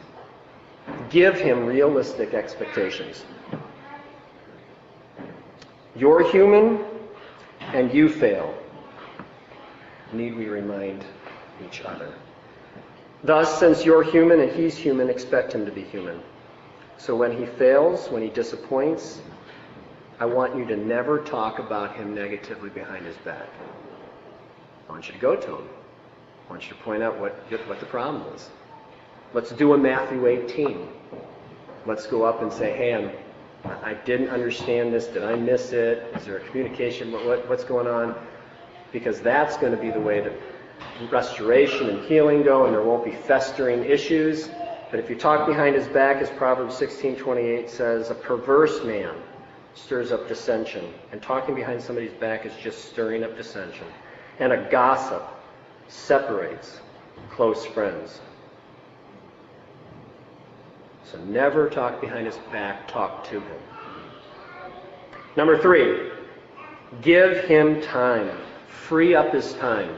Give 1.12 1.39
him 1.39 1.68
realistic 1.68 2.34
expectations. 2.34 3.25
You're 5.96 6.27
human 6.32 6.84
and 7.60 7.94
you 7.94 8.10
fail. 8.10 8.58
Need 10.13 10.36
we 10.36 10.48
remind 10.48 11.06
each 11.63 11.82
other? 11.82 12.12
Thus, 13.24 13.60
since 13.60 13.86
you're 13.86 14.03
human 14.03 14.39
and 14.39 14.51
he's 14.51 14.75
human, 14.75 15.10
expect 15.12 15.53
him 15.53 15.63
to 15.63 15.72
be 15.72 15.84
human. 15.84 16.20
So 17.03 17.13
when 17.17 17.38
he 17.38 17.45
fails, 17.45 18.07
when 18.07 18.22
he 18.22 18.29
disappoints, 18.29 19.22
I 20.22 20.25
want 20.25 20.55
you 20.55 20.63
to 20.67 20.77
never 20.77 21.19
talk 21.19 21.60
about 21.60 21.98
him 21.98 22.15
negatively 22.15 22.69
behind 22.69 23.05
his 23.05 23.17
back. 23.25 23.50
I 24.88 24.91
want 24.93 25.07
you 25.07 25.13
to 25.13 25.19
go 25.19 25.36
to 25.36 25.55
him. 25.57 25.67
I 26.48 26.50
want 26.50 26.63
you 26.63 26.69
to 26.69 26.81
point 26.81 27.03
out 27.03 27.19
what, 27.19 27.33
what 27.67 27.81
the 27.81 27.88
problem 27.88 28.33
is. 28.33 28.50
Let's 29.33 29.51
do 29.51 29.74
a 29.74 29.77
Matthew 29.77 30.27
18. 30.27 30.88
Let's 31.86 32.07
go 32.07 32.24
up 32.24 32.41
and 32.41 32.53
say, 32.53 32.72
hey, 32.72 32.93
I'm, 32.93 33.12
I 33.83 33.95
didn't 33.95 34.29
understand 34.29 34.93
this. 34.93 35.07
Did 35.07 35.25
I 35.25 35.36
miss 35.36 35.74
it? 35.74 36.10
Is 36.15 36.24
there 36.24 36.38
a 36.38 36.48
communication? 36.48 37.12
What, 37.12 37.25
what, 37.25 37.50
what's 37.50 37.65
going 37.65 37.88
on? 37.88 38.15
Because 38.93 39.19
that's 39.19 39.57
going 39.57 39.75
to 39.75 39.81
be 39.81 39.91
the 39.91 40.00
way 40.00 40.22
that 40.22 40.31
restoration 41.12 41.89
and 41.89 42.05
healing 42.05 42.43
go, 42.43 42.63
and 42.63 42.74
there 42.74 42.81
won't 42.81 43.03
be 43.03 43.12
festering 43.12 43.83
issues. 43.83 44.48
But 44.93 45.00
if 45.00 45.09
you 45.09 45.15
talk 45.15 45.47
behind 45.47 45.75
his 45.75 45.88
back, 45.88 46.21
as 46.21 46.29
Proverbs 46.29 46.75
16:28 46.75 47.67
says, 47.67 48.12
a 48.12 48.13
perverse 48.13 48.83
man 48.83 49.15
stirs 49.73 50.12
up 50.12 50.27
dissension, 50.27 50.93
and 51.12 51.19
talking 51.19 51.55
behind 51.55 51.81
somebody's 51.81 52.13
back 52.13 52.45
is 52.45 52.53
just 52.62 52.85
stirring 52.91 53.23
up 53.23 53.35
dissension. 53.35 53.88
And 54.38 54.53
a 54.53 54.69
gossip 54.69 55.23
separates 55.88 56.79
close 57.31 57.65
friends. 57.65 58.21
So 61.05 61.17
never 61.23 61.71
talk 61.71 62.00
behind 62.00 62.27
his 62.27 62.38
back, 62.51 62.88
talk 62.88 63.27
to 63.29 63.39
him. 63.39 63.62
Number 65.35 65.57
three, 65.57 66.12
give 67.01 67.43
him 67.45 67.81
time. 67.81 68.29
Free 68.67 69.15
up 69.15 69.33
his 69.33 69.53
time. 69.53 69.97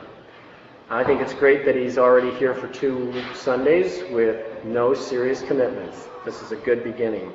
I 0.89 1.03
think 1.03 1.19
it's 1.19 1.33
great 1.33 1.65
that 1.65 1.75
he's 1.75 1.97
already 1.97 2.31
here 2.37 2.53
for 2.53 2.69
two 2.69 3.13
Sundays 3.33 4.01
with 4.09 4.54
no 4.65 4.93
serious 4.93 5.41
commitments. 5.43 6.07
This 6.25 6.41
is 6.41 6.51
a 6.51 6.55
good 6.55 6.83
beginning. 6.83 7.31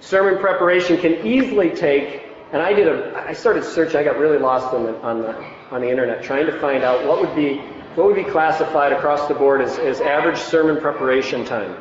Sermon 0.00 0.38
preparation 0.38 0.98
can 0.98 1.26
easily 1.26 1.70
take, 1.70 2.22
and 2.52 2.60
I 2.60 2.72
did 2.72 2.88
a, 2.88 3.24
I 3.26 3.32
started 3.32 3.64
searching, 3.64 3.96
I 3.96 4.04
got 4.04 4.18
really 4.18 4.38
lost 4.38 4.74
on 4.74 4.84
the, 4.84 5.00
on 5.00 5.22
the, 5.22 5.34
on 5.70 5.80
the 5.80 5.88
internet 5.88 6.22
trying 6.22 6.46
to 6.46 6.60
find 6.60 6.82
out 6.82 7.06
what 7.06 7.20
would 7.20 7.34
be, 7.34 7.58
what 7.94 8.06
would 8.06 8.16
be 8.16 8.24
classified 8.24 8.92
across 8.92 9.28
the 9.28 9.34
board 9.34 9.60
as, 9.60 9.78
as 9.78 10.00
average 10.00 10.38
sermon 10.38 10.80
preparation 10.80 11.44
time. 11.44 11.76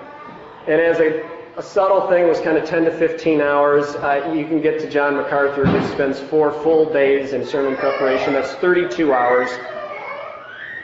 And 0.67 0.79
as 0.79 0.99
a, 0.99 1.29
a 1.57 1.63
subtle 1.63 2.07
thing 2.07 2.27
was 2.27 2.39
kind 2.39 2.57
of 2.57 2.65
10 2.65 2.85
to 2.85 2.97
15 2.97 3.41
hours. 3.41 3.85
Uh, 3.95 4.31
you 4.33 4.45
can 4.45 4.61
get 4.61 4.79
to 4.79 4.89
John 4.89 5.15
MacArthur, 5.15 5.65
who 5.65 5.93
spends 5.93 6.19
four 6.19 6.51
full 6.63 6.91
days 6.91 7.33
in 7.33 7.45
sermon 7.45 7.75
preparation. 7.75 8.33
That's 8.33 8.53
32 8.53 9.11
hours. 9.11 9.49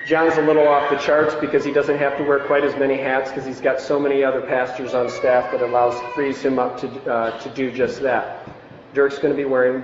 John's 0.08 0.38
a 0.38 0.41
little 0.41 0.68
off 0.68 0.89
the 0.89 0.98
charts 0.98 1.36
because 1.36 1.63
he 1.63 1.72
doesn't 1.72 1.98
have 1.98 2.18
to 2.18 2.24
wear 2.24 2.39
quite 2.39 2.63
as 2.63 2.75
many 2.77 2.98
hats 2.98 3.29
because 3.29 3.46
he's 3.46 3.60
got 3.60 3.79
so 3.79 4.00
many 4.00 4.24
other 4.24 4.41
pastors 4.41 4.94
on 4.94 5.10
staff 5.10 5.51
that 5.51 5.62
allows 5.62 6.00
frees 6.15 6.41
him 6.41 6.58
up 6.58 6.79
to 6.79 6.88
uh, 7.12 7.39
to 7.39 7.50
do 7.50 7.72
just 7.72 8.01
that. 8.01 8.48
Dirk's 8.94 9.20
going 9.20 9.36
to 9.36 9.38
be 9.38 9.46
wearing 9.46 9.84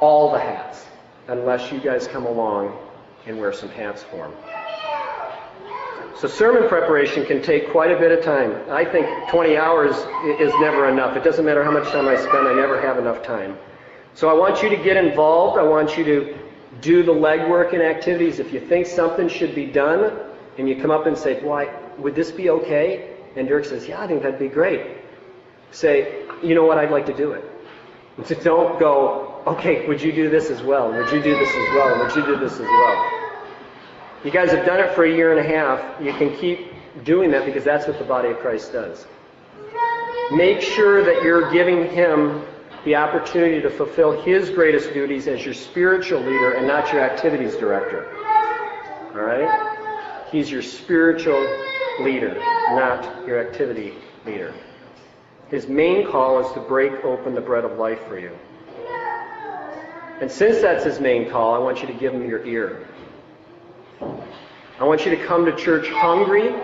all 0.00 0.32
the 0.32 0.38
hats 0.38 0.86
unless 1.28 1.70
you 1.72 1.80
guys 1.80 2.06
come 2.06 2.26
along 2.26 2.76
and 3.26 3.38
wear 3.38 3.52
some 3.52 3.68
hats 3.70 4.02
for 4.02 4.26
him. 4.26 4.34
So 6.16 6.28
sermon 6.28 6.68
preparation 6.68 7.26
can 7.26 7.42
take 7.42 7.70
quite 7.70 7.90
a 7.90 7.98
bit 7.98 8.16
of 8.16 8.24
time. 8.24 8.54
I 8.70 8.84
think 8.84 9.06
20 9.30 9.56
hours 9.56 9.96
is 10.40 10.52
never 10.60 10.88
enough. 10.88 11.16
It 11.16 11.24
doesn't 11.24 11.44
matter 11.44 11.64
how 11.64 11.72
much 11.72 11.88
time 11.88 12.06
I 12.06 12.16
spend, 12.16 12.46
I 12.46 12.54
never 12.54 12.80
have 12.80 12.98
enough 12.98 13.22
time. 13.22 13.58
So 14.14 14.30
I 14.30 14.32
want 14.32 14.62
you 14.62 14.68
to 14.68 14.76
get 14.76 14.96
involved. 14.96 15.58
I 15.58 15.64
want 15.64 15.98
you 15.98 16.04
to 16.04 16.38
do 16.80 17.02
the 17.02 17.12
legwork 17.12 17.72
and 17.72 17.82
activities. 17.82 18.38
If 18.38 18.52
you 18.52 18.60
think 18.60 18.86
something 18.86 19.28
should 19.28 19.54
be 19.54 19.66
done 19.66 20.18
and 20.58 20.68
you 20.68 20.80
come 20.80 20.90
up 20.90 21.06
and 21.06 21.16
say, 21.16 21.42
Why, 21.42 21.74
would 21.98 22.14
this 22.14 22.30
be 22.30 22.50
okay? 22.50 23.16
And 23.36 23.48
Dirk 23.48 23.64
says, 23.64 23.88
Yeah, 23.88 24.00
I 24.00 24.06
think 24.06 24.22
that'd 24.22 24.38
be 24.38 24.48
great. 24.48 24.98
Say, 25.70 26.24
You 26.42 26.54
know 26.54 26.64
what, 26.64 26.78
I'd 26.78 26.90
like 26.90 27.06
to 27.06 27.16
do 27.16 27.32
it. 27.32 27.44
So 28.26 28.36
don't 28.36 28.78
go, 28.78 29.42
Okay, 29.46 29.86
would 29.88 30.00
you 30.00 30.12
do 30.12 30.30
this 30.30 30.50
as 30.50 30.62
well? 30.62 30.90
Would 30.90 31.10
you 31.12 31.22
do 31.22 31.36
this 31.36 31.48
as 31.48 31.74
well? 31.74 31.98
Would 31.98 32.14
you 32.14 32.24
do 32.24 32.36
this 32.38 32.52
as 32.52 32.60
well? 32.60 33.10
You 34.24 34.30
guys 34.30 34.50
have 34.52 34.64
done 34.64 34.80
it 34.80 34.94
for 34.94 35.04
a 35.04 35.10
year 35.10 35.36
and 35.36 35.40
a 35.40 35.48
half. 35.48 36.00
You 36.00 36.12
can 36.14 36.34
keep 36.36 36.72
doing 37.04 37.30
that 37.32 37.44
because 37.44 37.64
that's 37.64 37.86
what 37.86 37.98
the 37.98 38.04
body 38.04 38.30
of 38.30 38.38
Christ 38.38 38.72
does. 38.72 39.06
Make 40.32 40.62
sure 40.62 41.04
that 41.04 41.22
you're 41.22 41.52
giving 41.52 41.90
him 41.90 42.42
the 42.84 42.94
opportunity 42.94 43.62
to 43.62 43.70
fulfill 43.70 44.20
his 44.22 44.50
greatest 44.50 44.92
duties 44.92 45.26
as 45.26 45.44
your 45.44 45.54
spiritual 45.54 46.20
leader 46.20 46.52
and 46.52 46.66
not 46.66 46.92
your 46.92 47.02
activities 47.02 47.56
director. 47.56 48.06
All 49.14 49.20
right? 49.20 50.28
He's 50.30 50.50
your 50.50 50.62
spiritual 50.62 51.40
leader, 52.00 52.34
not 52.70 53.26
your 53.26 53.40
activity 53.40 53.94
leader. 54.26 54.52
His 55.48 55.68
main 55.68 56.06
call 56.10 56.40
is 56.44 56.52
to 56.52 56.60
break 56.60 56.92
open 57.04 57.34
the 57.34 57.40
bread 57.40 57.64
of 57.64 57.78
life 57.78 58.00
for 58.06 58.18
you. 58.18 58.36
And 60.20 60.30
since 60.30 60.60
that's 60.60 60.84
his 60.84 61.00
main 61.00 61.30
call, 61.30 61.54
I 61.54 61.58
want 61.58 61.80
you 61.80 61.86
to 61.86 61.92
give 61.92 62.12
him 62.12 62.28
your 62.28 62.44
ear. 62.44 62.86
I 64.00 64.84
want 64.84 65.04
you 65.04 65.16
to 65.16 65.26
come 65.26 65.44
to 65.44 65.54
church 65.56 65.88
hungry. 65.88 66.54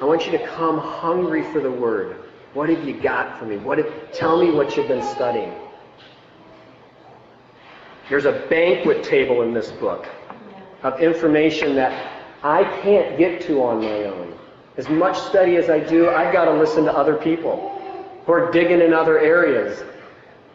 I 0.00 0.04
want 0.04 0.26
you 0.26 0.32
to 0.32 0.46
come 0.46 0.78
hungry 0.78 1.42
for 1.52 1.60
the 1.60 1.70
Word. 1.70 2.16
What 2.54 2.68
have 2.68 2.86
you 2.86 3.00
got 3.00 3.38
for 3.38 3.46
me? 3.46 3.56
What 3.56 3.78
have, 3.78 4.12
tell 4.12 4.42
me 4.42 4.50
what 4.50 4.76
you've 4.76 4.88
been 4.88 5.02
studying. 5.02 5.52
There's 8.10 8.26
a 8.26 8.46
banquet 8.50 9.02
table 9.02 9.42
in 9.42 9.54
this 9.54 9.70
book 9.70 10.06
of 10.82 11.00
information 11.00 11.74
that 11.76 12.12
I 12.42 12.64
can't 12.82 13.16
get 13.16 13.40
to 13.42 13.62
on 13.62 13.80
my 13.80 14.04
own. 14.04 14.36
As 14.76 14.88
much 14.88 15.18
study 15.18 15.56
as 15.56 15.70
I 15.70 15.78
do, 15.78 16.10
I've 16.10 16.32
got 16.32 16.44
to 16.46 16.52
listen 16.52 16.84
to 16.84 16.92
other 16.92 17.14
people 17.14 17.68
who 18.26 18.32
are 18.32 18.50
digging 18.50 18.80
in 18.80 18.92
other 18.92 19.18
areas. 19.18 19.82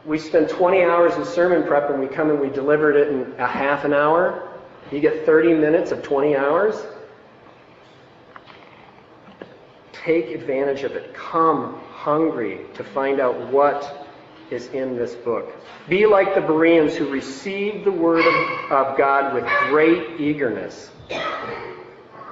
We 0.06 0.20
spend 0.20 0.50
20 0.50 0.84
hours 0.84 1.16
in 1.16 1.26
sermon 1.26 1.68
prep 1.68 1.90
and 1.90 2.00
we 2.00 2.08
come 2.08 2.30
and 2.30 2.40
we 2.40 2.50
delivered 2.50 2.96
it 2.96 3.08
in 3.10 3.34
a 3.40 3.48
half 3.48 3.86
an 3.86 3.94
hour. 3.94 4.50
You 4.92 5.00
get 5.00 5.26
30 5.26 5.54
minutes 5.54 5.92
of 5.92 6.04
20 6.04 6.36
hours. 6.36 6.76
Take 9.92 10.28
advantage 10.28 10.84
of 10.84 10.92
it. 10.94 11.14
Come 11.14 11.82
hungry 11.98 12.60
to 12.76 12.84
find 12.84 13.20
out 13.20 13.36
what 13.52 14.08
is 14.52 14.68
in 14.68 14.96
this 14.96 15.16
book. 15.16 15.52
Be 15.90 16.06
like 16.06 16.36
the 16.36 16.42
Bereans 16.42 16.96
who 16.96 17.10
received 17.10 17.86
the 17.86 17.92
word 17.92 18.26
of, 18.26 18.72
of 18.72 18.98
God 18.98 19.34
with 19.34 19.46
great 19.70 20.22
eagerness. 20.22 20.92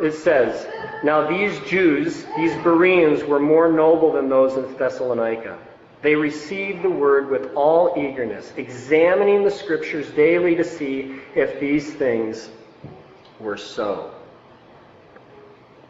It 0.01 0.13
says, 0.13 0.67
Now 1.03 1.27
these 1.27 1.59
Jews, 1.61 2.25
these 2.37 2.53
Bereans, 2.63 3.23
were 3.23 3.39
more 3.39 3.71
noble 3.71 4.13
than 4.13 4.29
those 4.29 4.55
in 4.55 4.77
Thessalonica. 4.77 5.57
They 6.01 6.15
received 6.15 6.83
the 6.83 6.89
word 6.89 7.29
with 7.31 7.53
all 7.55 7.95
eagerness, 7.97 8.53
examining 8.57 9.43
the 9.43 9.51
scriptures 9.51 10.11
daily 10.11 10.55
to 10.55 10.63
see 10.63 11.19
if 11.33 11.59
these 11.59 11.91
things 11.93 12.49
were 13.39 13.57
so. 13.57 14.13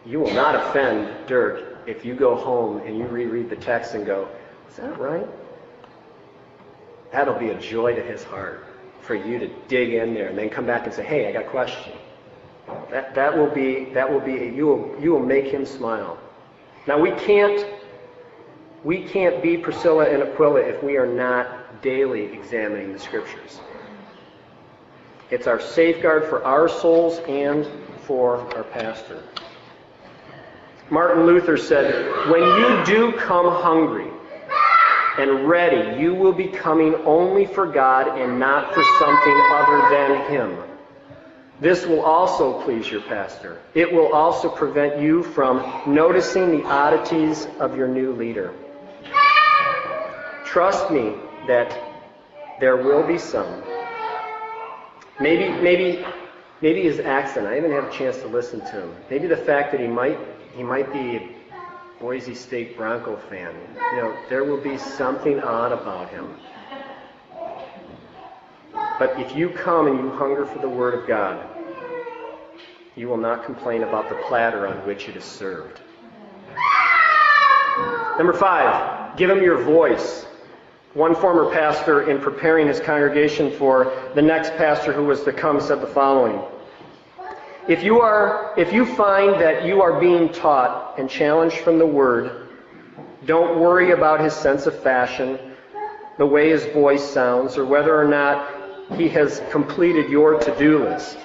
You 0.06 0.22
will 0.22 0.34
not 0.34 0.56
offend 0.56 1.28
Dirk 1.28 1.75
if 1.88 2.06
you 2.06 2.16
go 2.16 2.36
home 2.36 2.78
and 2.86 2.98
you 2.98 3.06
reread 3.06 3.50
the 3.50 3.56
text 3.56 3.94
and 3.94 4.06
go, 4.06 4.28
Is 4.70 4.78
that 4.78 5.00
right? 5.00 5.28
That'll 7.12 7.40
be 7.40 7.50
a 7.50 7.60
joy 7.60 7.96
to 7.96 8.02
his 8.02 8.24
heart 8.24 8.66
for 9.02 9.16
you 9.16 9.40
to 9.40 9.48
dig 9.68 9.94
in 9.94 10.14
there 10.14 10.30
and 10.30 10.38
then 10.38 10.50
come 10.50 10.66
back 10.66 10.86
and 10.86 10.94
say, 10.94 11.04
Hey, 11.04 11.28
I 11.28 11.32
got 11.32 11.46
a 11.46 11.50
question. 11.50 11.94
That, 12.90 13.14
that 13.14 13.38
will 13.38 13.50
be, 13.50 13.86
that 13.94 14.12
will 14.12 14.20
be, 14.20 14.34
you 14.34 14.66
will, 14.66 14.96
you 15.00 15.12
will 15.12 15.26
make 15.26 15.46
him 15.46 15.66
smile. 15.66 16.18
Now 16.88 17.00
we 17.00 17.12
can't 17.12 17.66
we 18.86 19.02
can't 19.02 19.42
be 19.42 19.58
Priscilla 19.58 20.08
and 20.08 20.22
Aquila 20.22 20.60
if 20.60 20.84
we 20.84 20.96
are 20.96 21.08
not 21.08 21.82
daily 21.82 22.26
examining 22.26 22.94
the 22.94 23.00
Scriptures. 23.00 23.60
It's 25.32 25.48
our 25.48 25.60
safeguard 25.60 26.26
for 26.26 26.44
our 26.44 26.70
souls 26.70 27.18
and 27.28 27.68
for 28.04 28.38
our 28.56 28.64
pastor. 28.64 29.24
Martin 30.90 31.26
Luther 31.26 31.58
said, 31.58 32.30
When 32.30 32.42
you 32.42 32.86
do 32.86 33.12
come 33.18 33.50
hungry 33.62 34.08
and 35.18 35.48
ready, 35.48 36.00
you 36.00 36.14
will 36.14 36.34
be 36.34 36.48
coming 36.48 36.94
only 37.06 37.46
for 37.46 37.66
God 37.66 38.20
and 38.20 38.40
not 38.40 38.74
for 38.74 38.84
something 39.00 39.42
other 39.52 39.90
than 39.90 40.32
Him. 40.32 40.58
This 41.60 41.86
will 41.86 42.02
also 42.02 42.62
please 42.64 42.92
your 42.92 43.02
pastor. 43.02 43.62
It 43.74 43.92
will 43.92 44.14
also 44.14 44.50
prevent 44.50 45.02
you 45.02 45.24
from 45.24 45.82
noticing 45.88 46.52
the 46.52 46.66
oddities 46.66 47.48
of 47.60 47.78
your 47.78 47.88
new 47.88 48.12
leader. 48.12 48.54
Trust 50.44 50.92
me 50.92 51.16
that 51.48 51.78
there 52.60 52.78
will 52.78 53.08
be 53.08 53.18
some. 53.18 53.64
Maybe, 55.20 55.50
maybe, 55.62 56.06
maybe 56.62 56.82
his 56.84 57.00
accent. 57.00 57.48
I 57.48 57.56
haven't 57.56 57.72
a 57.72 57.90
chance 57.90 58.18
to 58.18 58.28
listen 58.28 58.60
to 58.60 58.82
him. 58.82 58.96
Maybe 59.10 59.28
the 59.28 59.38
fact 59.38 59.72
that 59.72 59.80
he 59.80 59.88
might, 59.88 60.20
he 60.56 60.64
might 60.64 60.92
be 60.94 61.18
a 61.18 61.30
Boise 62.00 62.34
State 62.34 62.78
Bronco 62.78 63.18
fan. 63.30 63.54
You 63.96 64.02
know, 64.02 64.18
there 64.30 64.44
will 64.44 64.62
be 64.62 64.78
something 64.78 65.40
odd 65.42 65.72
about 65.72 66.10
him. 66.10 66.34
But 69.00 69.20
if 69.20 69.36
you 69.36 69.50
come 69.50 69.88
and 69.88 70.00
you 70.00 70.10
hunger 70.12 70.46
for 70.46 70.60
the 70.60 70.70
Word 70.70 70.94
of 70.94 71.08
God, 71.08 71.46
you 72.96 73.10
will 73.10 73.18
not 73.18 73.46
complain 73.46 73.84
about 73.84 74.08
the 74.08 74.16
platter 74.28 74.68
on 74.68 74.86
which 74.88 75.10
it 75.10 75.18
is 75.18 75.26
served. 75.26 75.82
Number 78.18 78.34
five, 78.34 79.18
give 79.18 79.30
him 79.30 79.44
your 79.44 79.62
voice. 79.62 80.26
One 80.94 81.14
former 81.14 81.52
pastor, 81.52 82.10
in 82.10 82.22
preparing 82.22 82.68
his 82.68 82.80
congregation 82.80 83.52
for 83.52 83.92
the 84.16 84.22
next 84.22 84.52
pastor 84.52 84.94
who 84.94 85.04
was 85.04 85.24
to 85.26 85.34
come, 85.34 85.60
said 85.60 85.82
the 85.82 85.88
following. 85.88 86.42
If 87.68 87.84
you, 87.84 88.00
are, 88.00 88.54
if 88.58 88.72
you 88.72 88.86
find 88.86 89.42
that 89.42 89.66
you 89.66 89.82
are 89.82 90.00
being 90.00 90.32
taught 90.32 91.00
and 91.00 91.10
challenged 91.10 91.58
from 91.58 91.80
the 91.80 91.86
Word, 91.86 92.48
don't 93.26 93.60
worry 93.60 93.90
about 93.90 94.20
his 94.22 94.34
sense 94.34 94.68
of 94.68 94.80
fashion, 94.84 95.40
the 96.18 96.28
way 96.28 96.50
his 96.52 96.64
voice 96.68 97.04
sounds, 97.04 97.58
or 97.58 97.66
whether 97.66 98.00
or 98.00 98.08
not 98.08 98.52
he 98.96 99.10
has 99.10 99.42
completed 99.50 100.12
your 100.12 100.40
to 100.40 100.58
do 100.60 100.84
list. 100.84 101.18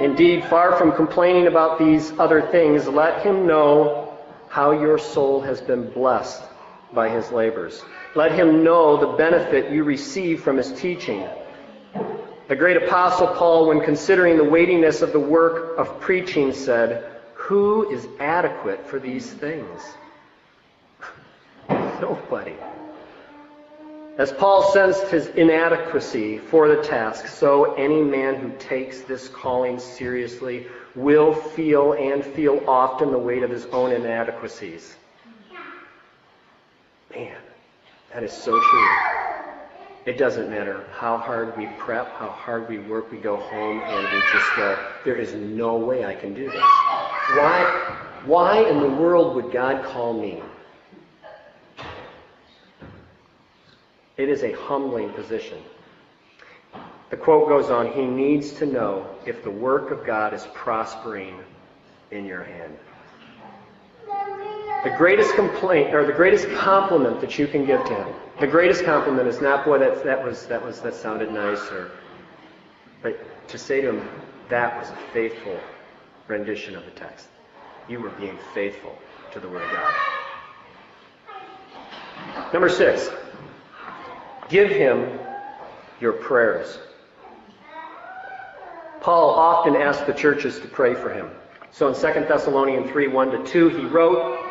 Indeed, 0.00 0.44
far 0.46 0.76
from 0.76 0.90
complaining 0.90 1.46
about 1.46 1.78
these 1.78 2.12
other 2.18 2.42
things, 2.42 2.88
let 2.88 3.22
him 3.22 3.46
know 3.46 4.18
how 4.48 4.72
your 4.72 4.98
soul 4.98 5.40
has 5.42 5.60
been 5.60 5.90
blessed 5.90 6.42
by 6.92 7.08
his 7.08 7.30
labors. 7.30 7.84
Let 8.16 8.32
him 8.32 8.64
know 8.64 8.96
the 8.96 9.16
benefit 9.16 9.70
you 9.70 9.84
receive 9.84 10.42
from 10.42 10.56
his 10.56 10.72
teaching. 10.72 11.24
The 12.48 12.54
great 12.54 12.76
apostle 12.76 13.26
Paul, 13.26 13.66
when 13.66 13.80
considering 13.80 14.36
the 14.36 14.44
weightiness 14.44 15.02
of 15.02 15.12
the 15.12 15.18
work 15.18 15.76
of 15.78 16.00
preaching, 16.00 16.52
said, 16.52 17.04
Who 17.34 17.90
is 17.90 18.06
adequate 18.20 18.86
for 18.86 19.00
these 19.00 19.28
things? 19.32 19.82
Nobody. 21.68 22.54
As 24.18 24.30
Paul 24.30 24.72
sensed 24.72 25.08
his 25.08 25.26
inadequacy 25.26 26.38
for 26.38 26.68
the 26.68 26.82
task, 26.82 27.26
so 27.26 27.74
any 27.74 28.00
man 28.00 28.36
who 28.36 28.52
takes 28.58 29.02
this 29.02 29.28
calling 29.28 29.80
seriously 29.80 30.68
will 30.94 31.34
feel 31.34 31.94
and 31.94 32.24
feel 32.24 32.62
often 32.68 33.10
the 33.10 33.18
weight 33.18 33.42
of 33.42 33.50
his 33.50 33.66
own 33.66 33.90
inadequacies. 33.90 34.96
Man, 37.10 37.36
that 38.14 38.22
is 38.22 38.32
so 38.32 38.60
true. 38.60 39.25
It 40.06 40.18
doesn't 40.18 40.48
matter 40.48 40.84
how 40.92 41.18
hard 41.18 41.56
we 41.56 41.66
prep, 41.78 42.12
how 42.12 42.28
hard 42.28 42.68
we 42.68 42.78
work, 42.78 43.10
we 43.10 43.18
go 43.18 43.36
home 43.36 43.80
and 43.80 44.04
we 44.04 44.22
just 44.32 44.56
go, 44.56 44.78
there 45.04 45.16
is 45.16 45.34
no 45.34 45.76
way 45.76 46.04
I 46.04 46.14
can 46.14 46.32
do 46.32 46.44
this. 46.44 46.62
Why, 47.34 48.22
why 48.24 48.62
in 48.62 48.78
the 48.78 48.88
world 48.88 49.34
would 49.34 49.50
God 49.52 49.84
call 49.84 50.12
me? 50.12 50.40
It 54.16 54.28
is 54.28 54.44
a 54.44 54.52
humbling 54.52 55.12
position. 55.12 55.58
The 57.10 57.16
quote 57.16 57.48
goes 57.48 57.70
on 57.70 57.92
He 57.92 58.06
needs 58.06 58.52
to 58.54 58.66
know 58.66 59.08
if 59.26 59.42
the 59.42 59.50
work 59.50 59.90
of 59.90 60.06
God 60.06 60.32
is 60.32 60.46
prospering 60.54 61.40
in 62.12 62.24
your 62.24 62.44
hand. 62.44 62.76
The 64.86 64.96
greatest 64.96 65.34
complaint 65.34 65.92
or 65.92 66.06
the 66.06 66.12
greatest 66.12 66.48
compliment 66.50 67.20
that 67.20 67.40
you 67.40 67.48
can 67.48 67.66
give 67.66 67.84
to 67.86 67.92
him, 67.92 68.14
the 68.38 68.46
greatest 68.46 68.84
compliment 68.84 69.26
is 69.26 69.40
not 69.40 69.64
boy 69.64 69.80
that 69.80 70.04
that 70.04 70.22
was 70.22 70.46
that 70.46 70.64
was 70.64 70.80
that 70.82 70.94
sounded 70.94 71.32
nice 71.32 71.58
or 71.72 71.90
but 73.02 73.48
to 73.48 73.58
say 73.58 73.80
to 73.80 73.96
him, 73.96 74.08
that 74.48 74.78
was 74.78 74.88
a 74.90 74.96
faithful 75.12 75.58
rendition 76.28 76.76
of 76.76 76.84
the 76.84 76.92
text. 76.92 77.26
You 77.88 77.98
were 77.98 78.10
being 78.10 78.38
faithful 78.54 78.96
to 79.32 79.40
the 79.40 79.48
Word 79.48 79.62
of 79.62 79.72
God. 79.72 79.92
Number 82.52 82.68
six, 82.68 83.10
give 84.48 84.70
him 84.70 85.18
your 86.00 86.12
prayers. 86.12 86.78
Paul 89.00 89.30
often 89.30 89.74
asked 89.74 90.06
the 90.06 90.14
churches 90.14 90.60
to 90.60 90.68
pray 90.68 90.94
for 90.94 91.12
him. 91.12 91.28
So 91.72 91.88
in 91.88 91.94
2 91.94 92.00
Thessalonians 92.28 92.88
3 92.88 93.08
1 93.08 93.30
to 93.32 93.44
2, 93.50 93.68
he 93.70 93.84
wrote, 93.86 94.45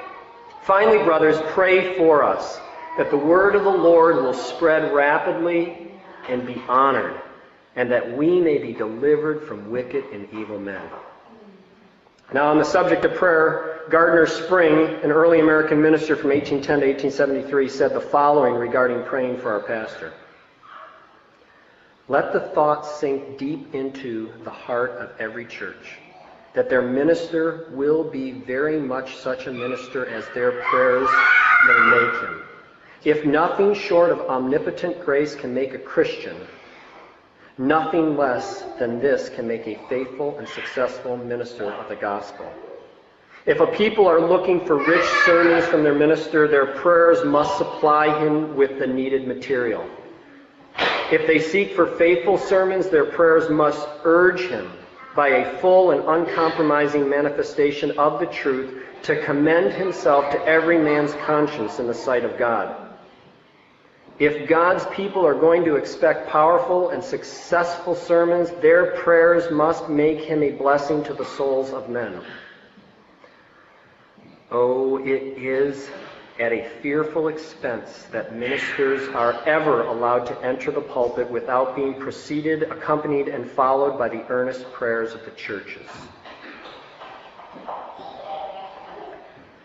Finally, 0.66 1.04
brothers, 1.04 1.38
pray 1.50 1.96
for 1.96 2.24
us 2.24 2.60
that 2.98 3.12
the 3.12 3.18
word 3.18 3.56
of 3.56 3.64
the 3.64 3.70
Lord 3.70 4.16
will 4.16 4.34
spread 4.34 4.92
rapidly 4.94 5.92
and 6.28 6.44
be 6.48 6.60
honored, 6.68 7.22
and 7.76 7.92
that 7.92 8.18
we 8.18 8.40
may 8.40 8.58
be 8.58 8.74
delivered 8.74 9.44
from 9.44 9.70
wicked 9.70 10.04
and 10.12 10.28
evil 10.34 10.58
men. 10.58 10.82
Now, 12.34 12.50
on 12.50 12.58
the 12.58 12.66
subject 12.66 13.06
of 13.06 13.14
prayer, 13.14 13.82
Gardiner 13.92 14.26
Spring, 14.26 14.96
an 15.04 15.12
early 15.12 15.40
American 15.40 15.80
minister 15.84 16.16
from 16.16 16.32
1810 16.32 16.80
to 16.80 16.88
1873, 16.88 17.70
said 17.70 17.94
the 17.94 18.02
following 18.02 18.56
regarding 18.56 19.04
praying 19.04 19.38
for 19.38 19.52
our 19.52 19.60
pastor. 19.60 20.14
Let 22.08 22.34
the 22.34 22.40
thought 22.40 22.88
sink 22.88 23.38
deep 23.38 23.76
into 23.76 24.32
the 24.44 24.50
heart 24.50 24.92
of 24.94 25.12
every 25.20 25.46
church 25.46 26.00
that 26.56 26.70
their 26.70 26.82
minister 26.82 27.68
will 27.72 28.04
be 28.04 28.32
very 28.32 28.80
much 28.80 29.18
such 29.18 29.46
a 29.46 29.52
minister 29.52 30.06
as 30.08 30.26
their 30.34 30.64
prayers 30.64 31.10
may 31.68 31.80
make 31.90 32.22
him. 32.22 32.42
If 33.04 33.26
nothing 33.26 33.74
short 33.74 34.10
of 34.10 34.22
omnipotent 34.22 35.04
grace 35.04 35.36
can 35.36 35.54
make 35.54 35.74
a 35.74 35.78
Christian, 35.78 36.36
nothing 37.58 38.16
less 38.16 38.64
than 38.80 39.00
this 39.00 39.30
can 39.30 39.48
make 39.48 39.68
a 39.68 39.78
faithful 39.90 40.38
and 40.40 40.48
successful 40.48 41.18
minister 41.18 41.66
of 41.66 41.90
the 41.90 41.96
gospel. 41.98 42.50
If 43.46 43.60
a 43.60 43.68
people 43.68 44.08
are 44.08 44.22
looking 44.22 44.66
for 44.66 44.78
rich 44.78 45.06
sermons 45.26 45.66
from 45.66 45.84
their 45.84 45.94
minister, 45.94 46.48
their 46.48 46.66
prayers 46.66 47.24
must 47.26 47.58
supply 47.58 48.18
him 48.24 48.56
with 48.56 48.80
the 48.80 48.88
needed 48.88 49.28
material. 49.28 49.88
If 51.12 51.28
they 51.28 51.38
seek 51.38 51.74
for 51.74 51.86
faithful 51.98 52.38
sermons, 52.38 52.90
their 52.90 53.06
prayers 53.06 53.50
must 53.50 53.88
urge 54.04 54.48
him 54.48 54.72
by 55.16 55.30
a 55.30 55.58
full 55.60 55.92
and 55.92 56.02
uncompromising 56.08 57.10
manifestation 57.10 57.92
of 57.92 58.20
the 58.20 58.26
truth 58.26 58.84
to 59.04 59.22
commend 59.24 59.72
himself 59.72 60.30
to 60.32 60.46
every 60.46 60.78
man's 60.78 61.14
conscience 61.26 61.80
in 61.80 61.88
the 61.88 61.94
sight 61.94 62.26
of 62.26 62.38
God. 62.38 62.76
If 64.18 64.48
God's 64.48 64.86
people 64.88 65.26
are 65.26 65.36
going 65.36 65.66
to 65.66 65.76
expect 65.76 66.30
powerful 66.30 66.90
and 66.90 67.04
successful 67.04 67.96
sermons, 67.96 68.50
their 68.62 68.92
prayers 68.92 69.52
must 69.52 69.90
make 69.90 70.20
him 70.20 70.42
a 70.42 70.52
blessing 70.52 71.04
to 71.04 71.14
the 71.14 71.26
souls 71.26 71.72
of 71.72 71.90
men. 71.90 72.22
Oh, 74.52 74.98
it 74.98 75.38
is 75.38 75.90
at 76.40 76.52
a 76.52 76.68
fearful 76.82 77.30
expense 77.30 78.08
that 78.12 78.36
ministers 78.36 79.08
are 79.16 79.34
ever 79.46 79.84
allowed 79.84 80.26
to 80.26 80.38
enter 80.42 80.70
the 80.72 80.82
pulpit 80.82 81.30
without 81.30 81.76
being 81.76 81.94
preceded, 81.94 82.64
accompanied, 82.64 83.30
and 83.30 83.50
followed 83.50 83.98
by 83.98 84.10
the 84.10 84.22
earnest 84.28 84.70
prayers 84.74 85.14
of 85.14 85.24
the 85.24 85.32
churches. 85.32 85.88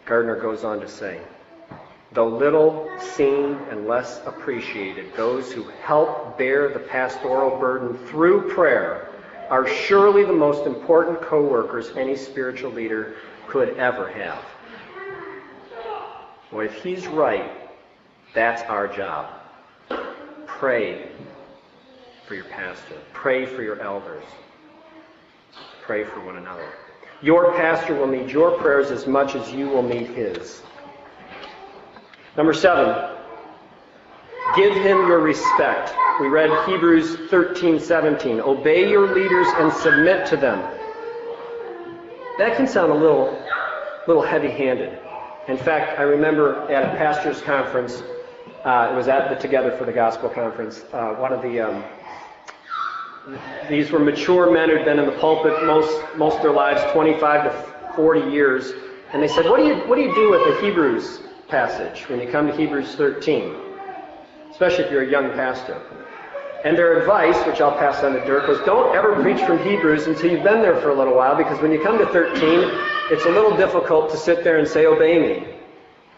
Gardiner 0.05 0.37
goes 0.37 0.63
on 0.65 0.81
to 0.81 0.89
say, 0.89 1.21
Though 2.13 2.29
little 2.29 2.91
seen 2.99 3.55
and 3.71 3.87
less 3.87 4.21
appreciated, 4.27 5.15
those 5.17 5.53
who 5.53 5.63
help 5.83 6.37
bear 6.37 6.69
the 6.69 6.81
pastoral 6.81 7.59
burden 7.59 7.97
through 8.07 8.53
prayer 8.53 9.09
are 9.49 9.67
surely 9.67 10.25
the 10.25 10.33
most 10.33 10.67
important 10.67 11.21
co 11.21 11.43
workers 11.43 11.93
any 11.97 12.17
spiritual 12.17 12.73
leader 12.73 13.15
could 13.49 13.71
ever 13.77 14.09
have. 14.09 14.45
Well, 16.53 16.67
if 16.67 16.83
he's 16.83 17.07
right, 17.07 17.51
that's 18.35 18.63
our 18.63 18.89
job. 18.89 19.31
Pray 20.47 21.09
for 22.27 22.35
your 22.35 22.45
pastor, 22.45 22.97
pray 23.13 23.47
for 23.47 23.63
your 23.63 23.81
elders, 23.81 24.25
pray 25.83 26.05
for 26.05 26.25
one 26.25 26.37
another. 26.37 26.69
Your 27.23 27.53
pastor 27.53 27.95
will 27.95 28.07
need 28.07 28.31
your 28.31 28.59
prayers 28.59 28.91
as 28.91 29.07
much 29.07 29.35
as 29.35 29.53
you 29.53 29.69
will 29.69 29.83
need 29.83 30.09
his. 30.09 30.63
Number 32.37 32.53
seven, 32.53 33.17
give 34.57 34.75
him 34.75 35.07
your 35.07 35.21
respect. 35.21 35.93
We 36.21 36.29
read 36.29 36.51
Hebrews 36.69 37.17
13, 37.31 37.79
17. 37.79 38.41
Obey 38.41 38.89
your 38.89 39.15
leaders 39.15 39.47
and 39.57 39.73
submit 39.73 40.27
to 40.27 40.37
them. 40.37 40.59
That 42.39 42.57
can 42.57 42.67
sound 42.67 42.91
a 42.93 42.95
little, 42.95 43.41
little 44.07 44.23
heavy-handed. 44.23 44.99
In 45.51 45.57
fact, 45.57 45.99
I 45.99 46.03
remember 46.03 46.71
at 46.71 46.95
a 46.95 46.97
pastor's 46.97 47.41
conference, 47.43 48.05
uh, 48.65 48.91
it 48.93 48.95
was 48.95 49.09
at 49.09 49.29
the 49.29 49.35
Together 49.35 49.73
for 49.73 49.85
the 49.85 49.91
Gospel 49.93 50.29
conference, 50.29 50.85
uh, 50.93 51.15
one 51.15 51.33
of 51.33 51.43
the, 51.43 51.59
um, 51.59 51.83
these 53.69 53.91
were 53.91 53.99
mature 53.99 54.49
men 54.53 54.71
who'd 54.71 54.85
been 54.85 55.01
in 55.01 55.07
the 55.07 55.19
pulpit 55.19 55.67
most, 55.67 56.01
most 56.17 56.37
of 56.37 56.43
their 56.43 56.53
lives, 56.53 56.81
25 56.93 57.51
to 57.51 57.97
40 57.97 58.31
years, 58.31 58.73
and 59.13 59.21
they 59.21 59.27
said, 59.27 59.45
what 59.45 59.57
do 59.59 59.67
you, 59.67 59.75
what 59.89 59.97
do, 59.97 60.03
you 60.03 60.15
do 60.15 60.31
with 60.31 60.45
the 60.45 60.63
Hebrews 60.65 61.19
passage 61.49 62.09
when 62.09 62.21
you 62.21 62.31
come 62.31 62.47
to 62.47 62.57
Hebrews 62.57 62.95
13, 62.95 63.53
especially 64.53 64.85
if 64.85 64.93
you're 64.93 65.03
a 65.03 65.11
young 65.11 65.31
pastor. 65.31 65.83
And 66.65 66.79
their 66.79 67.01
advice, 67.01 67.45
which 67.45 67.61
I'll 67.61 67.77
pass 67.77 68.05
on 68.05 68.13
to 68.13 68.25
Dirk, 68.25 68.47
was 68.47 68.61
don't 68.61 68.95
ever 68.95 69.21
preach 69.21 69.41
from 69.41 69.59
Hebrews 69.65 70.07
until 70.07 70.31
you've 70.31 70.45
been 70.45 70.63
there 70.63 70.81
for 70.81 70.91
a 70.91 70.95
little 70.95 71.17
while, 71.17 71.35
because 71.35 71.61
when 71.61 71.73
you 71.73 71.83
come 71.83 71.99
to 71.99 72.07
13, 72.07 72.90
it's 73.11 73.25
a 73.25 73.31
little 73.31 73.57
difficult 73.57 74.11
to 74.11 74.17
sit 74.17 74.45
there 74.45 74.59
and 74.59 74.67
say, 74.69 74.87
obey 74.87 75.19
me. 75.19 75.55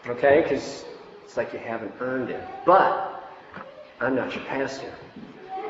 Okay? 0.07 0.41
Because 0.41 0.85
it's 1.23 1.37
like 1.37 1.53
you 1.53 1.59
haven't 1.59 1.93
earned 1.99 2.29
it. 2.29 2.43
But 2.65 3.23
I'm 3.99 4.15
not 4.15 4.35
your 4.35 4.43
pastor. 4.45 4.93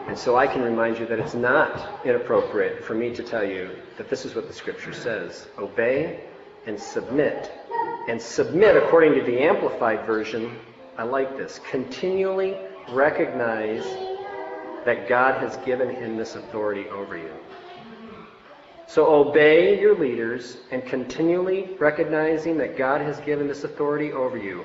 And 0.08 0.18
so 0.18 0.36
I 0.36 0.48
can 0.48 0.62
remind 0.62 1.00
you 1.00 1.06
that 1.08 1.20
it's 1.20 1.34
not 1.34 2.06
inappropriate 2.06 2.84
for 2.84 2.94
me 2.94 3.14
to 3.16 3.24
tell 3.24 3.44
you 3.44 3.72
that 3.98 4.10
this 4.10 4.26
is 4.26 4.36
what 4.36 4.48
the 4.48 4.54
Scripture 4.54 4.94
says 4.94 5.48
obey 5.58 6.20
and 6.66 6.80
submit 6.80 7.52
and 8.08 8.22
submit, 8.22 8.76
according 8.76 9.16
to 9.16 9.22
the 9.24 9.40
Amplified 9.40 10.06
Version, 10.06 10.58
I 10.98 11.04
like 11.04 11.38
this, 11.38 11.60
continually 11.70 12.58
recognize 12.90 13.86
that 14.86 15.08
God 15.08 15.40
has 15.40 15.56
given 15.66 15.90
him 15.90 16.18
this 16.18 16.36
authority 16.36 16.90
over 16.90 17.18
you. 17.18 17.32
So 18.94 19.08
obey 19.08 19.82
your 19.82 19.98
leaders 19.98 20.58
and 20.70 20.86
continually 20.86 21.76
recognizing 21.80 22.60
that 22.60 22.78
God 22.78 23.02
has 23.02 23.20
given 23.22 23.48
this 23.48 23.64
authority 23.64 24.12
over 24.12 24.38
you. 24.38 24.64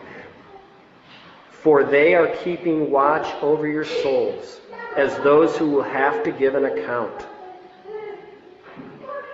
For 1.48 1.82
they 1.82 2.14
are 2.14 2.36
keeping 2.44 2.90
watch 2.90 3.26
over 3.42 3.66
your 3.66 3.86
souls 3.86 4.60
as 4.98 5.16
those 5.20 5.56
who 5.56 5.70
will 5.70 5.82
have 5.82 6.22
to 6.24 6.30
give 6.30 6.56
an 6.56 6.66
account. 6.66 7.26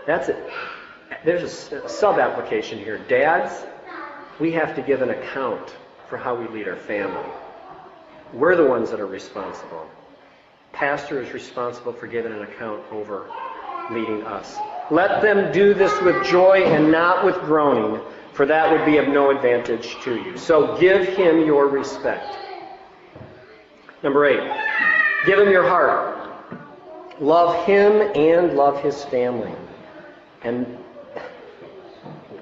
That's 0.07 0.29
it. 0.29 0.53
There's 1.25 1.73
a 1.73 1.89
sub 1.89 2.21
application 2.21 2.79
here. 2.79 2.99
Dads, 3.09 3.65
we 4.39 4.53
have 4.53 4.77
to 4.77 4.83
give 4.83 5.03
an 5.03 5.11
account 5.11 5.75
for 6.07 6.19
how 6.19 6.37
we 6.37 6.47
lead 6.47 6.69
our 6.69 6.77
family. 6.77 7.33
We're 8.33 8.55
the 8.55 8.67
ones 8.67 8.93
that 8.93 9.01
are 9.01 9.07
responsible. 9.07 9.91
Pastor 10.73 11.21
is 11.21 11.33
responsible 11.33 11.95
for 11.95 12.07
giving 12.07 12.33
an 12.33 12.43
account 12.43 12.85
over 12.93 13.27
leading 13.91 14.23
us. 14.23 14.63
Let 14.91 15.23
them 15.23 15.53
do 15.53 15.75
this 15.75 15.99
with 16.03 16.27
joy 16.27 16.65
and 16.65 16.93
not 16.93 17.25
with 17.25 17.37
groaning, 17.41 18.01
for 18.33 18.47
that 18.47 18.71
would 18.71 18.85
be 18.85 18.99
of 18.99 19.09
no 19.09 19.31
advantage 19.31 19.97
to 20.03 20.17
you. 20.17 20.37
So 20.37 20.77
give 20.79 21.07
him 21.09 21.45
your 21.47 21.69
respect. 21.69 22.37
Number 24.03 24.27
eight, 24.27 24.63
give 25.27 25.39
him 25.39 25.51
your 25.51 25.67
heart. 25.67 26.21
Love 27.21 27.65
him 27.65 28.11
and 28.15 28.57
love 28.57 28.83
his 28.83 29.05
family. 29.05 29.55
And 30.43 30.67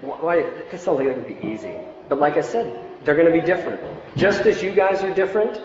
why, 0.00 0.38
it 0.38 0.80
sounds 0.80 0.98
like 0.98 1.06
it 1.06 1.16
would 1.16 1.40
be 1.40 1.46
easy. 1.46 1.76
But 2.08 2.18
like 2.18 2.36
I 2.36 2.40
said, 2.40 2.76
they're 3.04 3.14
going 3.14 3.32
to 3.32 3.40
be 3.40 3.46
different. 3.46 3.80
Just 4.16 4.40
as 4.46 4.62
you 4.62 4.72
guys 4.72 5.02
are 5.04 5.14
different, 5.14 5.62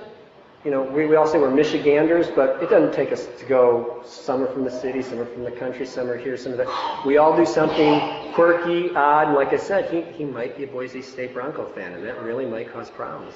you 0.65 0.71
know, 0.71 0.81
we, 0.81 1.05
we 1.05 1.15
all 1.15 1.27
say 1.27 1.39
we're 1.39 1.51
Michiganders, 1.51 2.27
but 2.27 2.61
it 2.61 2.69
doesn't 2.69 2.93
take 2.93 3.11
us 3.11 3.27
to 3.39 3.45
go, 3.45 4.01
some 4.05 4.43
are 4.43 4.47
from 4.47 4.63
the 4.63 4.71
city, 4.71 5.01
some 5.01 5.19
are 5.19 5.25
from 5.25 5.43
the 5.43 5.51
country, 5.51 5.85
some 5.85 6.09
are 6.09 6.17
here, 6.17 6.35
some 6.35 6.57
there. 6.57 6.67
We 7.05 7.17
all 7.17 7.35
do 7.35 7.45
something 7.45 8.33
quirky, 8.33 8.93
odd, 8.95 9.27
and 9.27 9.35
like 9.35 9.53
I 9.53 9.57
said, 9.57 9.89
he, 9.91 10.01
he 10.13 10.25
might 10.25 10.57
be 10.57 10.63
a 10.63 10.67
Boise 10.67 11.01
State 11.01 11.33
Bronco 11.33 11.65
fan, 11.65 11.93
and 11.93 12.03
that 12.05 12.21
really 12.23 12.45
might 12.45 12.73
cause 12.73 12.89
problems. 12.89 13.33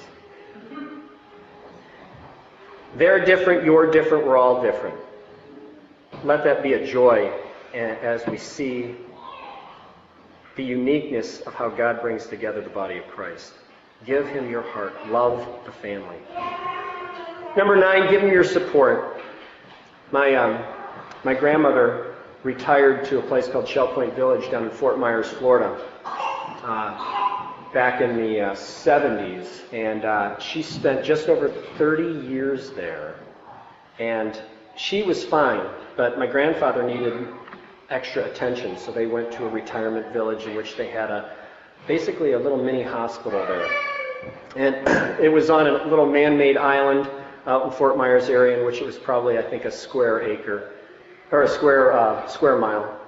They're 2.96 3.24
different, 3.24 3.64
you're 3.64 3.90
different, 3.90 4.26
we're 4.26 4.36
all 4.36 4.60
different. 4.60 4.96
Let 6.24 6.44
that 6.44 6.62
be 6.62 6.74
a 6.74 6.86
joy 6.86 7.32
as 7.72 8.26
we 8.26 8.36
see 8.36 8.96
the 10.56 10.64
uniqueness 10.64 11.40
of 11.40 11.54
how 11.54 11.70
God 11.70 12.02
brings 12.02 12.26
together 12.26 12.60
the 12.60 12.68
body 12.68 12.98
of 12.98 13.08
Christ. 13.08 13.54
Give 14.04 14.26
him 14.28 14.50
your 14.50 14.62
heart. 14.62 15.08
Love 15.08 15.46
the 15.64 15.72
family. 15.72 16.18
Number 17.54 17.76
nine, 17.76 18.10
give 18.10 18.22
him 18.22 18.30
your 18.30 18.44
support. 18.44 19.20
My, 20.10 20.34
um, 20.34 20.64
my 21.22 21.34
grandmother 21.34 22.14
retired 22.44 23.04
to 23.06 23.18
a 23.18 23.22
place 23.22 23.46
called 23.46 23.68
Shell 23.68 23.88
Point 23.88 24.14
Village 24.14 24.50
down 24.50 24.64
in 24.64 24.70
Fort 24.70 24.98
Myers, 24.98 25.28
Florida, 25.28 25.78
uh, 26.06 27.52
back 27.74 28.00
in 28.00 28.16
the 28.16 28.40
uh, 28.40 28.54
70s. 28.54 29.70
And 29.70 30.06
uh, 30.06 30.38
she 30.38 30.62
spent 30.62 31.04
just 31.04 31.28
over 31.28 31.50
30 31.76 32.26
years 32.26 32.70
there. 32.70 33.16
And 33.98 34.40
she 34.74 35.02
was 35.02 35.22
fine, 35.22 35.68
but 35.94 36.18
my 36.18 36.26
grandfather 36.26 36.82
needed 36.82 37.28
extra 37.90 38.24
attention, 38.24 38.78
so 38.78 38.90
they 38.90 39.06
went 39.06 39.30
to 39.32 39.44
a 39.44 39.48
retirement 39.50 40.10
village 40.14 40.44
in 40.44 40.56
which 40.56 40.76
they 40.76 40.88
had 40.88 41.10
a 41.10 41.36
basically 41.86 42.32
a 42.32 42.38
little 42.38 42.62
mini 42.64 42.82
hospital 42.82 43.44
there. 43.44 43.68
And 44.56 45.20
it 45.20 45.28
was 45.30 45.50
on 45.50 45.66
a 45.66 45.84
little 45.84 46.06
man-made 46.06 46.56
island 46.56 47.10
out 47.46 47.64
in 47.64 47.70
Fort 47.72 47.96
Myers 47.96 48.28
area, 48.28 48.58
in 48.58 48.66
which 48.66 48.80
it 48.80 48.86
was 48.86 48.96
probably, 48.96 49.38
I 49.38 49.42
think, 49.42 49.64
a 49.64 49.70
square 49.70 50.22
acre 50.22 50.72
or 51.30 51.42
a 51.42 51.48
square 51.48 51.92
uh, 51.92 52.26
square 52.26 52.58
mile. 52.58 52.98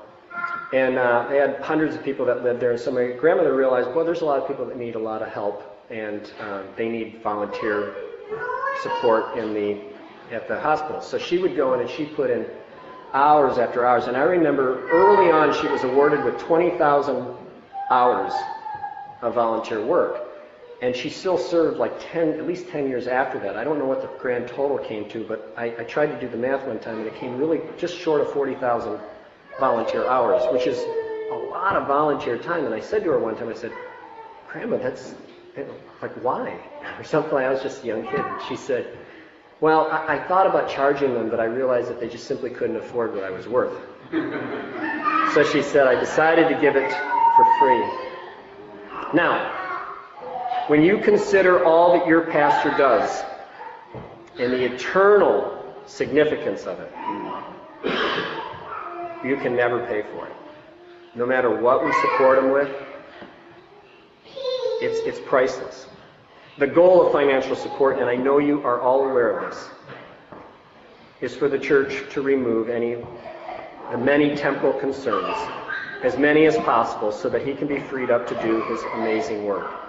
And 0.73 0.99
uh, 0.99 1.27
they 1.29 1.37
had 1.37 1.61
hundreds 1.61 1.95
of 1.95 2.03
people 2.03 2.27
that 2.27 2.43
lived 2.43 2.61
there. 2.61 2.73
And 2.73 2.81
so 2.81 2.91
my 2.91 3.13
grandmother 3.13 3.55
realized, 3.55 3.95
well, 3.95 4.05
there's 4.05 4.23
a 4.23 4.25
lot 4.25 4.41
of 4.41 4.49
people 4.49 4.65
that 4.67 4.77
need 4.77 4.97
a 4.97 4.99
lot 4.99 5.23
of 5.23 5.29
help, 5.29 5.63
and 5.91 6.33
uh, 6.41 6.63
they 6.77 6.89
need 6.89 7.21
volunteer 7.23 7.95
support 8.83 9.37
in 9.39 9.55
the 9.55 9.81
at 10.33 10.49
the 10.49 10.59
hospital. 10.59 11.01
So 11.01 11.19
she 11.19 11.39
would 11.39 11.55
go 11.55 11.75
in 11.75 11.81
and 11.81 11.91
she 11.91 12.07
put 12.07 12.31
in 12.31 12.47
hours 13.13 13.59
after 13.59 13.87
hours. 13.87 14.07
And 14.07 14.17
I 14.17 14.23
remember 14.23 14.89
early 14.91 15.31
on 15.31 15.55
she 15.61 15.69
was 15.69 15.85
awarded 15.85 16.25
with 16.25 16.39
20,000 16.39 17.37
hours 17.91 18.33
of 19.23 19.35
volunteer 19.35 19.85
work. 19.85 20.24
And 20.83 20.95
she 20.95 21.09
still 21.09 21.39
served 21.39 21.79
like 21.79 21.93
10, 22.13 22.31
at 22.31 22.47
least 22.47 22.69
10 22.69 22.89
years 22.89 23.07
after 23.07 23.39
that. 23.41 23.57
I 23.57 23.65
don't 23.65 23.79
know 23.79 23.87
what 23.87 24.03
the 24.03 24.09
grand 24.19 24.49
total 24.49 24.79
came 24.79 25.09
to, 25.11 25.25
but 25.25 25.55
I, 25.57 25.67
I 25.67 25.85
tried 25.85 26.07
to 26.07 26.21
do 26.21 26.29
the 26.29 26.37
math 26.37 26.67
one 26.67 26.79
time 26.79 26.99
and 26.99 27.07
it 27.07 27.15
came 27.17 27.39
really 27.39 27.61
just 27.79 27.97
short 27.97 28.21
of 28.21 28.33
40,000 28.33 28.99
volunteer 29.59 30.07
hours, 30.07 30.43
which 30.53 30.67
is 30.67 30.79
a 31.31 31.35
lot 31.35 31.77
of 31.77 31.87
volunteer 31.87 32.37
time. 32.37 32.65
And 32.67 32.75
I 32.75 32.81
said 32.81 33.05
to 33.05 33.11
her 33.11 33.19
one 33.19 33.37
time, 33.37 33.49
I 33.49 33.55
said, 33.55 33.73
Grandma, 34.49 34.77
that's 34.79 35.15
like 36.03 36.13
why? 36.23 36.59
Or 36.99 37.03
something. 37.03 37.37
I 37.37 37.49
was 37.49 37.63
just 37.63 37.83
a 37.83 37.87
young 37.87 38.05
kid. 38.05 38.21
And 38.21 38.43
she 38.47 38.57
said, 38.57 38.87
Well, 39.61 39.91
I, 39.91 40.17
I 40.17 40.29
thought 40.29 40.47
about 40.47 40.69
charging 40.69 41.15
them, 41.15 41.31
but 41.31 41.41
I 41.41 41.45
realized 41.45 41.89
that 41.89 41.99
they 41.99 42.09
just 42.09 42.27
simply 42.27 42.51
couldn't 42.51 42.77
afford 42.77 43.15
what 43.15 43.25
I 43.25 43.31
was 43.31 43.49
worth. 43.49 43.73
so 45.35 45.43
she 45.43 45.63
said, 45.63 45.87
I 45.87 45.99
decided 45.99 46.49
to 46.51 46.61
give 46.61 46.77
it 46.77 46.93
for 47.37 47.45
free. 47.59 47.83
Now, 49.15 49.54
when 50.67 50.83
you 50.83 50.99
consider 50.99 51.65
all 51.65 51.99
that 51.99 52.07
your 52.07 52.23
pastor 52.23 52.71
does 52.71 53.23
and 54.39 54.53
the 54.53 54.65
eternal 54.65 55.75
significance 55.87 56.65
of 56.65 56.81
it, 56.81 56.93
you 59.25 59.37
can 59.37 59.55
never 59.55 59.87
pay 59.87 60.03
for 60.03 60.27
it. 60.27 60.33
No 61.15 61.27
matter 61.27 61.51
what 61.51 61.85
we 61.85 61.93
support 61.93 62.39
him 62.39 62.51
with, 62.51 62.71
it's, 64.81 64.99
it's 65.07 65.21
priceless. 65.29 65.87
The 66.59 66.67
goal 66.67 67.07
of 67.07 67.13
financial 67.13 67.57
support, 67.57 67.99
and 67.99 68.09
I 68.09 68.17
know 68.17 68.39
you 68.39 68.63
are 68.63 68.81
all 68.81 69.09
aware 69.09 69.39
of 69.39 69.51
this, 69.51 69.69
is 71.21 71.37
for 71.37 71.49
the 71.49 71.59
church 71.59 72.05
to 72.13 72.23
remove 72.23 72.69
any 72.69 72.97
the 73.91 73.99
many 73.99 74.35
temporal 74.35 74.73
concerns, 74.73 75.37
as 76.03 76.17
many 76.17 76.47
as 76.47 76.57
possible, 76.57 77.13
so 77.13 77.29
that 77.29 77.47
he 77.47 77.55
can 77.55 77.69
be 77.69 77.79
freed 77.79 78.11
up 78.11 78.27
to 78.27 78.35
do 78.43 78.63
his 78.63 78.83
amazing 78.95 79.45
work. 79.45 79.84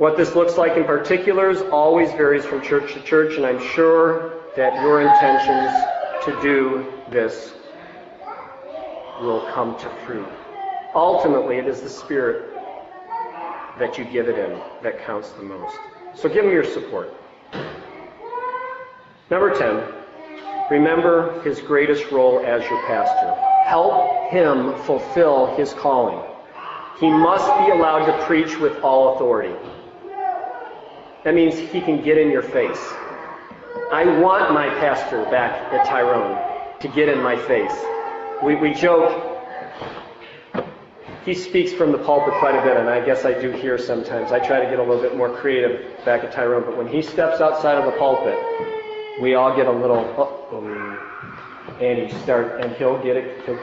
What 0.00 0.16
this 0.16 0.34
looks 0.34 0.56
like 0.56 0.78
in 0.78 0.84
particulars 0.84 1.60
always 1.70 2.10
varies 2.12 2.46
from 2.46 2.62
church 2.62 2.94
to 2.94 3.02
church, 3.02 3.36
and 3.36 3.44
I'm 3.44 3.60
sure 3.60 4.32
that 4.56 4.72
your 4.82 5.02
intentions 5.02 5.70
to 6.24 6.40
do 6.40 6.90
this 7.10 7.52
will 9.20 9.46
come 9.52 9.78
to 9.78 9.90
fruit. 10.06 10.26
Ultimately, 10.94 11.58
it 11.58 11.66
is 11.66 11.82
the 11.82 11.90
Spirit 11.90 12.48
that 13.78 13.98
you 13.98 14.06
give 14.06 14.30
it 14.30 14.38
in 14.38 14.58
that 14.82 15.04
counts 15.04 15.32
the 15.32 15.42
most. 15.42 15.76
So 16.14 16.30
give 16.30 16.46
him 16.46 16.50
your 16.50 16.64
support. 16.64 17.12
Number 19.30 19.54
10, 19.54 19.84
remember 20.70 21.42
his 21.42 21.60
greatest 21.60 22.10
role 22.10 22.40
as 22.46 22.62
your 22.70 22.80
pastor. 22.86 23.34
Help 23.66 24.30
him 24.30 24.82
fulfill 24.84 25.54
his 25.56 25.74
calling. 25.74 26.26
He 26.98 27.10
must 27.10 27.46
be 27.58 27.70
allowed 27.70 28.06
to 28.06 28.24
preach 28.24 28.58
with 28.58 28.80
all 28.80 29.16
authority. 29.16 29.54
That 31.24 31.34
means 31.34 31.58
he 31.58 31.82
can 31.82 32.02
get 32.02 32.16
in 32.16 32.30
your 32.30 32.42
face. 32.42 32.80
I 33.92 34.04
want 34.20 34.54
my 34.54 34.68
pastor 34.80 35.22
back 35.24 35.70
at 35.72 35.84
Tyrone 35.86 36.80
to 36.80 36.88
get 36.88 37.10
in 37.10 37.22
my 37.22 37.36
face. 37.36 37.74
We, 38.42 38.54
we 38.54 38.72
joke, 38.72 39.38
he 41.26 41.34
speaks 41.34 41.72
from 41.74 41.92
the 41.92 41.98
pulpit 41.98 42.32
quite 42.38 42.54
a 42.54 42.62
bit, 42.62 42.78
and 42.78 42.88
I 42.88 43.04
guess 43.04 43.26
I 43.26 43.38
do 43.38 43.50
here 43.50 43.76
sometimes. 43.76 44.32
I 44.32 44.38
try 44.38 44.64
to 44.64 44.70
get 44.70 44.78
a 44.78 44.82
little 44.82 45.02
bit 45.02 45.14
more 45.14 45.36
creative 45.36 46.02
back 46.06 46.24
at 46.24 46.32
Tyrone, 46.32 46.64
but 46.64 46.78
when 46.78 46.88
he 46.88 47.02
steps 47.02 47.42
outside 47.42 47.76
of 47.76 47.84
the 47.84 47.98
pulpit, 47.98 48.38
we 49.20 49.34
all 49.34 49.54
get 49.54 49.66
a 49.66 49.72
little, 49.72 49.98
oh, 50.16 51.76
and 51.82 51.98
he 52.10 52.18
start, 52.22 52.62
and 52.62 52.74
he'll 52.76 53.02
get 53.02 53.18
it. 53.18 53.60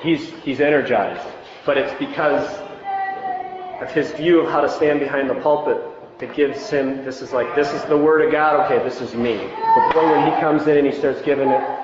He's 0.00 0.30
he's 0.44 0.60
energized, 0.60 1.26
but 1.66 1.76
it's 1.76 1.92
because 1.98 2.46
of 3.82 3.90
his 3.90 4.12
view 4.12 4.40
of 4.40 4.50
how 4.50 4.60
to 4.60 4.68
stand 4.68 5.00
behind 5.00 5.28
the 5.28 5.34
pulpit 5.34 5.89
that 6.20 6.34
gives 6.34 6.70
him, 6.70 7.04
this 7.04 7.22
is 7.22 7.32
like, 7.32 7.54
this 7.54 7.72
is 7.72 7.82
the 7.84 7.96
Word 7.96 8.22
of 8.22 8.30
God, 8.30 8.64
okay, 8.66 8.82
this 8.84 9.00
is 9.00 9.14
me. 9.14 9.36
But 9.36 9.96
when 9.96 10.32
he 10.32 10.40
comes 10.40 10.66
in 10.66 10.76
and 10.76 10.86
he 10.86 10.92
starts 10.92 11.22
giving 11.22 11.48
it, 11.48 11.80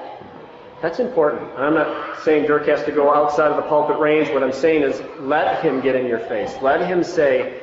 that's 0.82 1.00
important. 1.00 1.50
I'm 1.58 1.74
not 1.74 2.20
saying 2.20 2.46
Dirk 2.46 2.66
has 2.66 2.84
to 2.84 2.92
go 2.92 3.12
outside 3.12 3.50
of 3.50 3.56
the 3.56 3.62
pulpit 3.62 3.98
range. 3.98 4.28
What 4.28 4.42
I'm 4.42 4.52
saying 4.52 4.82
is 4.82 5.02
let 5.20 5.62
him 5.62 5.80
get 5.80 5.96
in 5.96 6.06
your 6.06 6.18
face. 6.20 6.54
Let 6.60 6.86
him 6.86 7.02
say, 7.02 7.62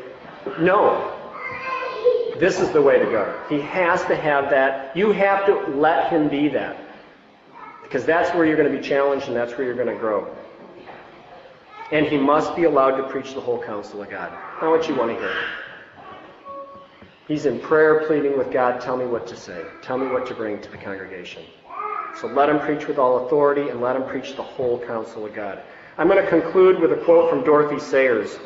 no, 0.59 1.13
this 2.39 2.59
is 2.59 2.71
the 2.71 2.81
way 2.81 2.97
to 2.97 3.05
go. 3.05 3.39
He 3.49 3.61
has 3.61 4.03
to 4.05 4.15
have 4.15 4.49
that. 4.49 4.97
You 4.97 5.11
have 5.11 5.45
to 5.45 5.53
let 5.77 6.09
him 6.09 6.27
be 6.27 6.49
that. 6.49 6.77
Because 7.83 8.03
that's 8.03 8.33
where 8.35 8.45
you're 8.45 8.57
going 8.57 8.71
to 8.71 8.75
be 8.75 8.83
challenged 8.83 9.27
and 9.27 9.35
that's 9.35 9.55
where 9.55 9.67
you're 9.67 9.75
going 9.75 9.87
to 9.87 9.95
grow. 9.95 10.35
And 11.91 12.07
he 12.07 12.17
must 12.17 12.55
be 12.55 12.63
allowed 12.63 12.97
to 12.97 13.07
preach 13.09 13.35
the 13.35 13.41
whole 13.41 13.61
counsel 13.61 14.01
of 14.01 14.09
God. 14.09 14.31
Not 14.59 14.71
what 14.71 14.89
you 14.89 14.95
want 14.95 15.11
to 15.11 15.19
hear. 15.19 15.35
He's 17.27 17.45
in 17.45 17.59
prayer 17.59 18.05
pleading 18.05 18.37
with 18.37 18.51
God, 18.51 18.81
tell 18.81 18.97
me 18.97 19.05
what 19.05 19.25
to 19.27 19.35
say. 19.35 19.63
Tell 19.81 19.97
me 19.97 20.07
what 20.07 20.25
to 20.27 20.33
bring 20.33 20.61
to 20.61 20.69
the 20.69 20.77
congregation. 20.77 21.43
So 22.19 22.27
let 22.27 22.49
him 22.49 22.59
preach 22.59 22.87
with 22.87 22.97
all 22.97 23.25
authority 23.25 23.69
and 23.69 23.81
let 23.81 23.95
him 23.95 24.03
preach 24.03 24.35
the 24.35 24.43
whole 24.43 24.79
counsel 24.85 25.25
of 25.25 25.33
God. 25.33 25.61
I'm 25.97 26.07
going 26.07 26.21
to 26.21 26.29
conclude 26.29 26.79
with 26.79 26.91
a 26.91 26.97
quote 26.97 27.29
from 27.29 27.43
Dorothy 27.43 27.79
Sayers. 27.79 28.37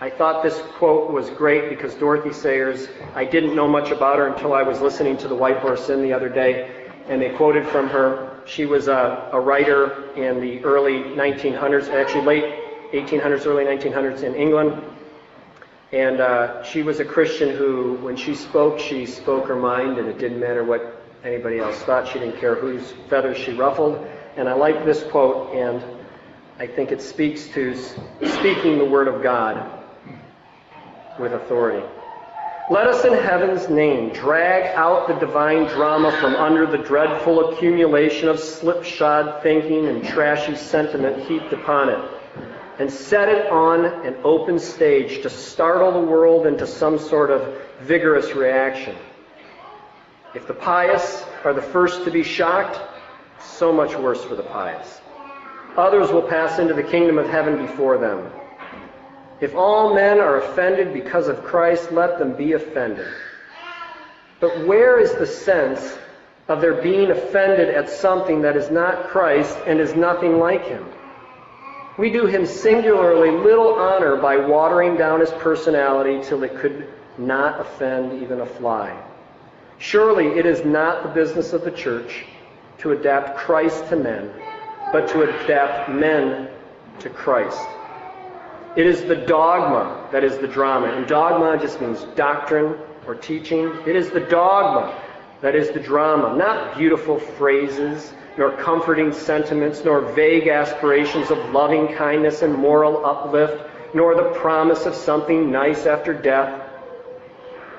I 0.00 0.10
thought 0.10 0.42
this 0.42 0.60
quote 0.78 1.12
was 1.12 1.30
great 1.30 1.68
because 1.68 1.94
Dorothy 1.94 2.32
Sayers, 2.32 2.88
I 3.14 3.24
didn't 3.24 3.54
know 3.54 3.68
much 3.68 3.90
about 3.90 4.18
her 4.18 4.26
until 4.26 4.52
I 4.52 4.62
was 4.62 4.80
listening 4.80 5.16
to 5.18 5.28
the 5.28 5.34
White 5.34 5.58
Horse 5.58 5.88
Inn 5.88 6.02
the 6.02 6.12
other 6.12 6.28
day, 6.28 6.88
and 7.06 7.20
they 7.22 7.30
quoted 7.36 7.66
from 7.68 7.86
her. 7.88 8.40
She 8.46 8.66
was 8.66 8.88
a, 8.88 9.28
a 9.32 9.38
writer 9.38 10.10
in 10.14 10.40
the 10.40 10.64
early 10.64 11.02
1900s, 11.02 11.88
actually 11.90 12.24
late 12.24 12.54
1800s, 12.92 13.46
early 13.46 13.64
1900s 13.64 14.22
in 14.22 14.34
England. 14.34 14.82
And 15.92 16.20
uh, 16.20 16.62
she 16.62 16.82
was 16.82 17.00
a 17.00 17.04
Christian 17.04 17.50
who, 17.50 17.94
when 17.94 18.16
she 18.16 18.34
spoke, 18.34 18.78
she 18.78 19.06
spoke 19.06 19.48
her 19.48 19.56
mind, 19.56 19.98
and 19.98 20.06
it 20.08 20.18
didn't 20.18 20.38
matter 20.38 20.62
what 20.62 21.02
anybody 21.24 21.58
else 21.58 21.78
thought. 21.80 22.06
She 22.06 22.20
didn't 22.20 22.38
care 22.38 22.54
whose 22.54 22.92
feathers 23.08 23.36
she 23.36 23.52
ruffled. 23.52 24.06
And 24.36 24.48
I 24.48 24.52
like 24.52 24.84
this 24.84 25.02
quote, 25.02 25.52
and 25.52 25.82
I 26.60 26.66
think 26.68 26.92
it 26.92 27.02
speaks 27.02 27.48
to 27.48 27.74
speaking 27.74 28.78
the 28.78 28.84
Word 28.84 29.08
of 29.08 29.20
God 29.20 29.84
with 31.18 31.32
authority. 31.32 31.84
Let 32.70 32.86
us 32.86 33.04
in 33.04 33.12
heaven's 33.12 33.68
name 33.68 34.12
drag 34.12 34.76
out 34.76 35.08
the 35.08 35.14
divine 35.14 35.66
drama 35.66 36.12
from 36.20 36.36
under 36.36 36.66
the 36.66 36.78
dreadful 36.78 37.52
accumulation 37.52 38.28
of 38.28 38.38
slipshod 38.38 39.42
thinking 39.42 39.88
and 39.88 40.04
trashy 40.04 40.54
sentiment 40.54 41.26
heaped 41.26 41.52
upon 41.52 41.88
it 41.88 42.19
and 42.80 42.90
set 42.90 43.28
it 43.28 43.46
on 43.50 43.84
an 44.06 44.16
open 44.24 44.58
stage 44.58 45.22
to 45.22 45.28
startle 45.28 45.92
the 45.92 46.00
world 46.00 46.46
into 46.46 46.66
some 46.66 46.98
sort 46.98 47.30
of 47.30 47.60
vigorous 47.82 48.34
reaction. 48.34 48.96
If 50.34 50.46
the 50.46 50.54
pious 50.54 51.22
are 51.44 51.52
the 51.52 51.60
first 51.60 52.04
to 52.04 52.10
be 52.10 52.22
shocked, 52.22 52.80
so 53.38 53.70
much 53.70 53.94
worse 53.96 54.24
for 54.24 54.34
the 54.34 54.44
pious. 54.44 55.02
Others 55.76 56.10
will 56.10 56.22
pass 56.22 56.58
into 56.58 56.72
the 56.72 56.82
kingdom 56.82 57.18
of 57.18 57.28
heaven 57.28 57.58
before 57.66 57.98
them. 57.98 58.32
If 59.42 59.54
all 59.54 59.94
men 59.94 60.18
are 60.18 60.38
offended 60.38 60.94
because 60.94 61.28
of 61.28 61.44
Christ, 61.44 61.92
let 61.92 62.18
them 62.18 62.34
be 62.34 62.54
offended. 62.54 63.08
But 64.40 64.66
where 64.66 64.98
is 64.98 65.12
the 65.16 65.26
sense 65.26 65.98
of 66.48 66.62
their 66.62 66.80
being 66.80 67.10
offended 67.10 67.68
at 67.68 67.90
something 67.90 68.40
that 68.40 68.56
is 68.56 68.70
not 68.70 69.08
Christ 69.08 69.58
and 69.66 69.78
is 69.80 69.94
nothing 69.94 70.38
like 70.38 70.64
him? 70.64 70.86
We 72.00 72.08
do 72.08 72.24
him 72.24 72.46
singularly 72.46 73.30
little 73.30 73.74
honor 73.74 74.16
by 74.16 74.38
watering 74.38 74.96
down 74.96 75.20
his 75.20 75.30
personality 75.32 76.26
till 76.26 76.42
it 76.44 76.56
could 76.56 76.88
not 77.18 77.60
offend 77.60 78.22
even 78.22 78.40
a 78.40 78.46
fly. 78.46 78.98
Surely 79.76 80.28
it 80.28 80.46
is 80.46 80.64
not 80.64 81.02
the 81.02 81.10
business 81.10 81.52
of 81.52 81.62
the 81.62 81.70
church 81.70 82.24
to 82.78 82.92
adapt 82.92 83.36
Christ 83.36 83.86
to 83.90 83.96
men, 83.96 84.32
but 84.90 85.08
to 85.08 85.24
adapt 85.24 85.90
men 85.90 86.48
to 87.00 87.10
Christ. 87.10 87.68
It 88.76 88.86
is 88.86 89.04
the 89.04 89.16
dogma 89.16 90.08
that 90.10 90.24
is 90.24 90.38
the 90.38 90.48
drama. 90.48 90.86
And 90.86 91.06
dogma 91.06 91.58
just 91.60 91.82
means 91.82 92.04
doctrine 92.16 92.78
or 93.06 93.14
teaching. 93.14 93.74
It 93.86 93.94
is 93.94 94.08
the 94.08 94.20
dogma 94.20 94.98
that 95.42 95.54
is 95.54 95.70
the 95.70 95.80
drama, 95.80 96.36
not 96.36 96.76
beautiful 96.76 97.18
phrases, 97.18 98.12
nor 98.36 98.52
comforting 98.52 99.12
sentiments, 99.12 99.84
nor 99.84 100.00
vague 100.12 100.48
aspirations 100.48 101.30
of 101.30 101.38
loving 101.50 101.94
kindness 101.94 102.42
and 102.42 102.54
moral 102.54 103.04
uplift, 103.04 103.68
nor 103.94 104.14
the 104.14 104.30
promise 104.38 104.86
of 104.86 104.94
something 104.94 105.50
nice 105.50 105.86
after 105.86 106.12
death, 106.12 106.62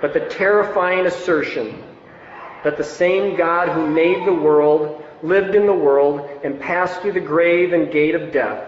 but 0.02 0.14
the 0.14 0.28
terrifying 0.28 1.06
assertion 1.06 1.84
that 2.64 2.78
the 2.78 2.84
same 2.84 3.36
God 3.36 3.70
who 3.70 3.88
made 3.88 4.26
the 4.26 4.34
world, 4.34 5.04
lived 5.24 5.56
in 5.56 5.66
the 5.66 5.74
world, 5.74 6.28
and 6.44 6.60
passed 6.60 7.02
through 7.02 7.14
the 7.14 7.20
grave 7.20 7.74
and 7.74 7.92
gate 7.92 8.16
of 8.16 8.32
death 8.32 8.68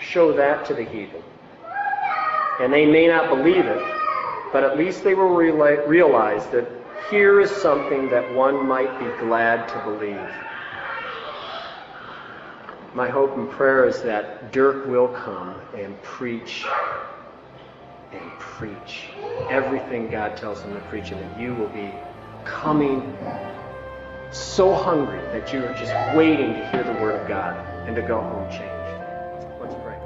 show 0.00 0.32
that 0.32 0.64
to 0.66 0.74
the 0.74 0.84
heathen. 0.84 1.22
And 2.60 2.72
they 2.72 2.84
may 2.84 3.06
not 3.06 3.28
believe 3.28 3.64
it, 3.64 3.82
but 4.52 4.64
at 4.64 4.76
least 4.76 5.04
they 5.04 5.14
will 5.14 5.34
realize 5.34 6.46
that 6.48 6.79
here 7.08 7.40
is 7.40 7.50
something 7.50 8.08
that 8.10 8.34
one 8.34 8.66
might 8.66 8.98
be 8.98 9.06
glad 9.24 9.68
to 9.68 9.78
believe. 9.84 10.30
My 12.94 13.08
hope 13.08 13.36
and 13.36 13.48
prayer 13.48 13.86
is 13.86 14.02
that 14.02 14.52
Dirk 14.52 14.86
will 14.86 15.08
come 15.08 15.54
and 15.76 16.00
preach 16.02 16.64
and 18.12 18.30
preach 18.38 19.04
everything 19.48 20.10
God 20.10 20.36
tells 20.36 20.60
him 20.62 20.74
to 20.74 20.80
preach, 20.88 21.12
and 21.12 21.20
that 21.20 21.40
you 21.40 21.54
will 21.54 21.68
be 21.68 21.92
coming 22.44 23.16
so 24.32 24.74
hungry 24.74 25.20
that 25.32 25.52
you 25.52 25.64
are 25.64 25.74
just 25.74 26.16
waiting 26.16 26.52
to 26.54 26.68
hear 26.70 26.82
the 26.82 26.92
Word 27.00 27.20
of 27.20 27.28
God 27.28 27.56
and 27.86 27.94
to 27.96 28.02
go 28.02 28.20
home 28.20 28.48
changed. 28.50 29.60
Let's 29.60 29.74
pray. 29.82 29.96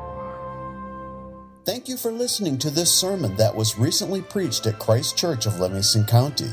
Thank 1.64 1.88
you 1.88 1.96
for 1.96 2.12
listening 2.12 2.58
to 2.58 2.70
this 2.70 2.92
sermon 2.92 3.36
that 3.36 3.54
was 3.54 3.78
recently 3.78 4.20
preached 4.20 4.66
at 4.66 4.78
Christ 4.78 5.18
Kirk 5.18 5.46
of 5.46 5.58
Livingston 5.58 6.04
County. 6.04 6.50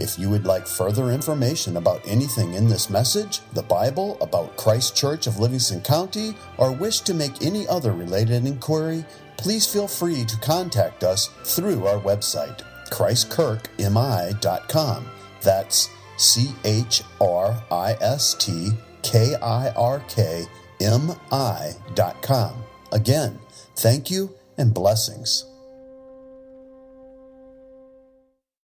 If 0.00 0.18
you 0.18 0.28
would 0.30 0.46
like 0.46 0.66
further 0.66 1.10
information 1.10 1.76
about 1.76 2.00
anything 2.06 2.54
in 2.54 2.68
this 2.68 2.88
message, 2.88 3.40
the 3.52 3.62
Bible, 3.62 4.16
about 4.22 4.56
Christ 4.56 4.98
Kirk 4.98 5.26
of 5.26 5.38
Livingston 5.38 5.82
County, 5.82 6.34
or 6.56 6.72
wish 6.72 7.00
to 7.00 7.12
make 7.12 7.42
any 7.42 7.68
other 7.68 7.92
related 7.92 8.46
inquiry, 8.46 9.04
please 9.36 9.66
feel 9.66 9.86
free 9.86 10.24
to 10.24 10.38
contact 10.38 11.04
us 11.04 11.28
through 11.44 11.86
our 11.86 12.00
website, 12.00 12.62
christkirkmi.com. 12.88 15.06
That's 15.42 15.90
C 16.16 16.54
H 16.64 17.02
R 17.20 17.62
I 17.70 17.92
S 18.00 18.32
T 18.34 18.70
K 19.02 19.34
I 19.34 19.68
R 19.70 20.02
K 20.08 20.46
M 20.80 21.12
I.com. 21.30 22.64
Again, 22.90 23.38
thank 23.76 24.10
you 24.10 24.34
and 24.56 24.72
blessings. 24.72 25.44